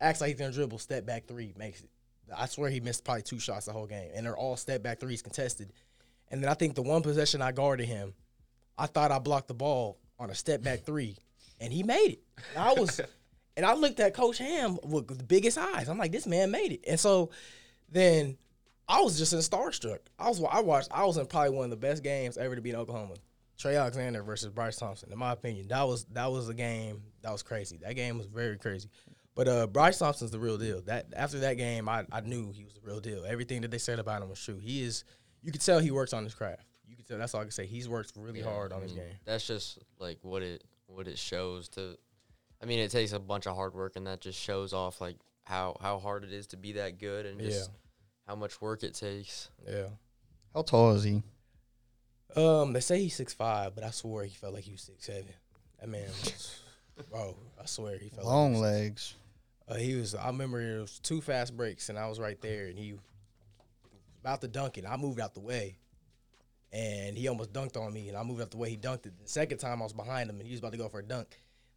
acts 0.00 0.20
like 0.20 0.28
he's 0.28 0.38
gonna 0.38 0.52
dribble, 0.52 0.78
step 0.78 1.06
back 1.06 1.26
three, 1.26 1.54
makes 1.56 1.82
it. 1.82 1.90
I 2.36 2.46
swear 2.46 2.70
he 2.70 2.80
missed 2.80 3.04
probably 3.04 3.22
two 3.22 3.38
shots 3.38 3.66
the 3.66 3.72
whole 3.72 3.86
game, 3.86 4.10
and 4.14 4.26
they're 4.26 4.36
all 4.36 4.56
step 4.56 4.82
back 4.82 5.00
threes 5.00 5.22
contested. 5.22 5.72
And 6.30 6.42
then 6.42 6.50
I 6.50 6.54
think 6.54 6.74
the 6.74 6.82
one 6.82 7.02
possession 7.02 7.40
I 7.40 7.52
guarded 7.52 7.86
him, 7.86 8.14
I 8.76 8.86
thought 8.86 9.12
I 9.12 9.18
blocked 9.18 9.48
the 9.48 9.54
ball 9.54 9.98
on 10.18 10.30
a 10.30 10.34
step 10.34 10.62
back 10.62 10.84
three, 10.84 11.16
and 11.60 11.72
he 11.72 11.82
made 11.82 12.12
it. 12.12 12.22
And 12.54 12.64
I 12.64 12.72
was, 12.72 13.00
and 13.56 13.64
I 13.64 13.74
looked 13.74 14.00
at 14.00 14.14
Coach 14.14 14.38
Ham 14.38 14.78
with 14.82 15.06
the 15.06 15.24
biggest 15.24 15.56
eyes. 15.56 15.88
I'm 15.88 15.98
like, 15.98 16.12
this 16.12 16.26
man 16.26 16.50
made 16.50 16.72
it. 16.72 16.84
And 16.88 16.98
so 16.98 17.30
then 17.90 18.36
I 18.88 19.00
was 19.00 19.18
just 19.18 19.32
in 19.32 19.38
starstruck. 19.40 20.00
I 20.18 20.28
was 20.28 20.42
I 20.42 20.60
watched. 20.60 20.88
I 20.90 21.04
was 21.04 21.16
in 21.16 21.26
probably 21.26 21.50
one 21.50 21.64
of 21.64 21.70
the 21.70 21.76
best 21.76 22.02
games 22.02 22.36
ever 22.36 22.54
to 22.54 22.62
be 22.62 22.70
in 22.70 22.76
Oklahoma. 22.76 23.14
Trey 23.58 23.76
Alexander 23.76 24.22
versus 24.22 24.50
Bryce 24.50 24.76
Thompson. 24.76 25.10
In 25.10 25.18
my 25.18 25.32
opinion, 25.32 25.68
that 25.68 25.82
was 25.82 26.04
that 26.12 26.30
was 26.30 26.48
a 26.48 26.54
game 26.54 27.02
that 27.22 27.32
was 27.32 27.42
crazy. 27.42 27.78
That 27.82 27.94
game 27.94 28.18
was 28.18 28.26
very 28.26 28.58
crazy. 28.58 28.88
But 29.36 29.48
uh, 29.48 29.66
Bryce 29.68 29.98
Thompson's 29.98 30.30
the 30.32 30.40
real 30.40 30.56
deal. 30.58 30.80
That 30.82 31.06
after 31.14 31.38
that 31.40 31.54
game, 31.58 31.88
I, 31.88 32.04
I 32.10 32.22
knew 32.22 32.50
he 32.52 32.64
was 32.64 32.72
the 32.74 32.80
real 32.82 32.98
deal. 33.00 33.24
Everything 33.24 33.60
that 33.60 33.70
they 33.70 33.78
said 33.78 33.98
about 33.98 34.22
him 34.22 34.28
was 34.30 34.42
true. 34.42 34.58
He 34.58 34.82
is. 34.82 35.04
You 35.42 35.52
could 35.52 35.60
tell 35.60 35.78
he 35.78 35.90
works 35.92 36.12
on 36.12 36.24
his 36.24 36.34
craft. 36.34 36.64
You 36.88 36.96
could 36.96 37.06
tell. 37.06 37.18
That's 37.18 37.34
all 37.34 37.42
I 37.42 37.44
can 37.44 37.50
say. 37.52 37.66
He's 37.66 37.88
worked 37.88 38.12
really 38.16 38.40
Yeah, 38.40 38.46
hard 38.46 38.72
on 38.72 38.80
I 38.80 38.82
his 38.84 38.92
game. 38.92 39.04
That's 39.26 39.46
just 39.46 39.78
like 39.98 40.18
what 40.22 40.42
it 40.42 40.64
what 40.86 41.06
it 41.06 41.18
shows 41.18 41.68
to. 41.70 41.96
I 42.62 42.64
mean, 42.66 42.78
it 42.78 42.90
takes 42.90 43.12
a 43.12 43.18
bunch 43.20 43.46
of 43.46 43.54
hard 43.54 43.74
work, 43.74 43.96
and 43.96 44.06
that 44.06 44.22
just 44.22 44.40
shows 44.40 44.72
off 44.72 45.00
like 45.02 45.16
how 45.44 45.76
how 45.82 45.98
hard 45.98 46.24
it 46.24 46.32
is 46.32 46.46
to 46.48 46.56
be 46.56 46.72
that 46.72 46.98
good, 46.98 47.26
and 47.26 47.38
just 47.38 47.70
how 48.26 48.34
much 48.36 48.60
work 48.62 48.82
it 48.82 48.94
takes. 48.94 49.50
Yeah. 49.68 49.88
How 50.54 50.62
tall 50.62 50.92
is 50.92 51.04
he? 51.04 51.22
Um, 52.34 52.72
they 52.72 52.80
say 52.80 53.00
he's 53.02 53.14
six 53.14 53.34
five, 53.34 53.74
but 53.74 53.84
I 53.84 53.90
swear 53.90 54.24
he 54.24 54.34
felt 54.34 54.54
like 54.54 54.64
he 54.64 54.72
was 54.72 54.80
six 54.80 55.04
seven. 55.04 55.26
That 55.78 55.88
man, 55.90 56.06
was, 56.08 56.58
bro, 57.10 57.36
I 57.60 57.66
swear 57.66 57.98
he 57.98 58.08
felt 58.08 58.26
Long 58.26 58.54
like 58.54 58.56
he 58.56 58.60
was, 58.62 58.72
legs. 58.82 59.14
Uh, 59.68 59.74
he 59.74 59.94
was. 59.94 60.14
I 60.14 60.28
remember 60.28 60.60
it 60.60 60.80
was 60.80 60.98
two 61.00 61.20
fast 61.20 61.56
breaks, 61.56 61.88
and 61.88 61.98
I 61.98 62.08
was 62.08 62.18
right 62.20 62.40
there, 62.40 62.66
and 62.66 62.78
he 62.78 62.92
was 62.92 63.00
about 64.20 64.40
to 64.42 64.48
dunk 64.48 64.78
it. 64.78 64.84
and 64.84 64.92
I 64.92 64.96
moved 64.96 65.20
out 65.20 65.34
the 65.34 65.40
way, 65.40 65.78
and 66.72 67.16
he 67.16 67.28
almost 67.28 67.52
dunked 67.52 67.76
on 67.76 67.92
me, 67.92 68.08
and 68.08 68.16
I 68.16 68.22
moved 68.22 68.40
out 68.42 68.50
the 68.50 68.56
way. 68.56 68.70
He 68.70 68.76
dunked 68.76 69.06
it. 69.06 69.12
The 69.22 69.28
second 69.28 69.58
time 69.58 69.80
I 69.80 69.84
was 69.84 69.92
behind 69.92 70.28
him, 70.30 70.36
and 70.38 70.46
he 70.46 70.52
was 70.52 70.60
about 70.60 70.72
to 70.72 70.78
go 70.78 70.88
for 70.88 71.00
a 71.00 71.04
dunk. 71.04 71.28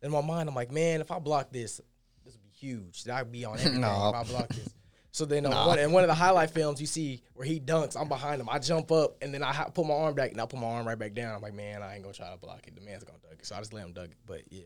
In 0.02 0.12
my 0.12 0.22
mind, 0.22 0.48
I'm 0.50 0.56
like, 0.56 0.72
man, 0.72 1.02
if 1.02 1.12
I 1.12 1.20
block 1.20 1.52
this, 1.52 1.82
this 2.26 2.34
would 2.34 2.44
be 2.44 2.50
huge. 2.50 3.04
I'd 3.10 3.32
be 3.32 3.46
on 3.46 3.54
everything 3.60 3.82
Nah. 3.82 4.10
if 4.10 4.16
I 4.16 4.24
block 4.32 4.48
this. 4.50 4.70
So 5.12 5.26
then, 5.26 5.46
uh, 5.46 5.50
Nah. 5.50 5.68
one, 5.68 5.80
in 5.80 5.92
one 5.92 6.04
of 6.04 6.08
the 6.08 6.14
highlight 6.14 6.52
films, 6.52 6.80
you 6.80 6.86
see 6.88 7.24
where 7.34 7.46
he 7.46 7.60
dunks. 7.60 8.00
I'm 8.00 8.08
behind 8.08 8.40
him. 8.40 8.48
I 8.50 8.60
jump 8.60 8.92
up, 8.92 9.18
and 9.22 9.34
then 9.34 9.42
I 9.44 9.52
ha- 9.54 9.70
put 9.70 9.86
my 9.88 9.94
arm 9.96 10.14
back, 10.14 10.32
and 10.32 10.40
I 10.40 10.46
put 10.46 10.60
my 10.60 10.68
arm 10.68 10.88
right 10.88 10.98
back 10.98 11.14
down. 11.16 11.36
I'm 11.36 11.42
like, 11.42 11.54
man, 11.56 11.82
I 11.82 11.96
ain't 11.96 12.04
gonna 12.04 12.14
try 12.14 12.32
to 12.32 12.38
block 12.38 12.68
it. 12.68 12.76
The 12.76 12.82
man's 12.82 13.04
gonna 13.04 13.18
dunk 13.20 13.40
it, 13.40 13.46
so 13.46 13.56
I 13.56 13.60
just 13.60 13.74
let 13.74 13.84
him 13.86 13.94
dunk 13.94 14.12
it. 14.12 14.18
But 14.26 14.42
yeah, 14.52 14.62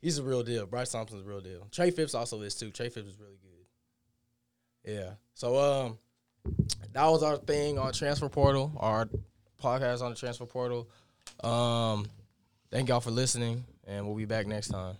he's 0.00 0.18
a 0.18 0.22
real 0.22 0.42
deal. 0.42 0.66
Bryce 0.66 0.90
Thompson's 0.90 1.22
a 1.22 1.28
real 1.28 1.40
deal. 1.40 1.66
Trey 1.70 1.90
Phipps 1.90 2.14
also 2.14 2.40
is 2.42 2.54
too. 2.54 2.70
Trey 2.70 2.88
Phipps 2.88 3.08
is 3.08 3.18
really 3.18 3.38
good. 3.42 4.92
Yeah. 4.92 5.10
So 5.34 5.58
um, 5.58 5.98
that 6.92 7.06
was 7.06 7.22
our 7.22 7.36
thing 7.36 7.78
on 7.78 7.92
transfer 7.92 8.28
portal. 8.28 8.72
Our 8.76 9.08
podcast 9.62 10.02
on 10.02 10.10
the 10.10 10.16
transfer 10.16 10.46
portal. 10.46 10.88
Um, 11.42 12.06
thank 12.70 12.88
y'all 12.88 13.00
for 13.00 13.10
listening, 13.10 13.64
and 13.86 14.06
we'll 14.06 14.16
be 14.16 14.24
back 14.24 14.46
next 14.46 14.68
time. 14.68 14.96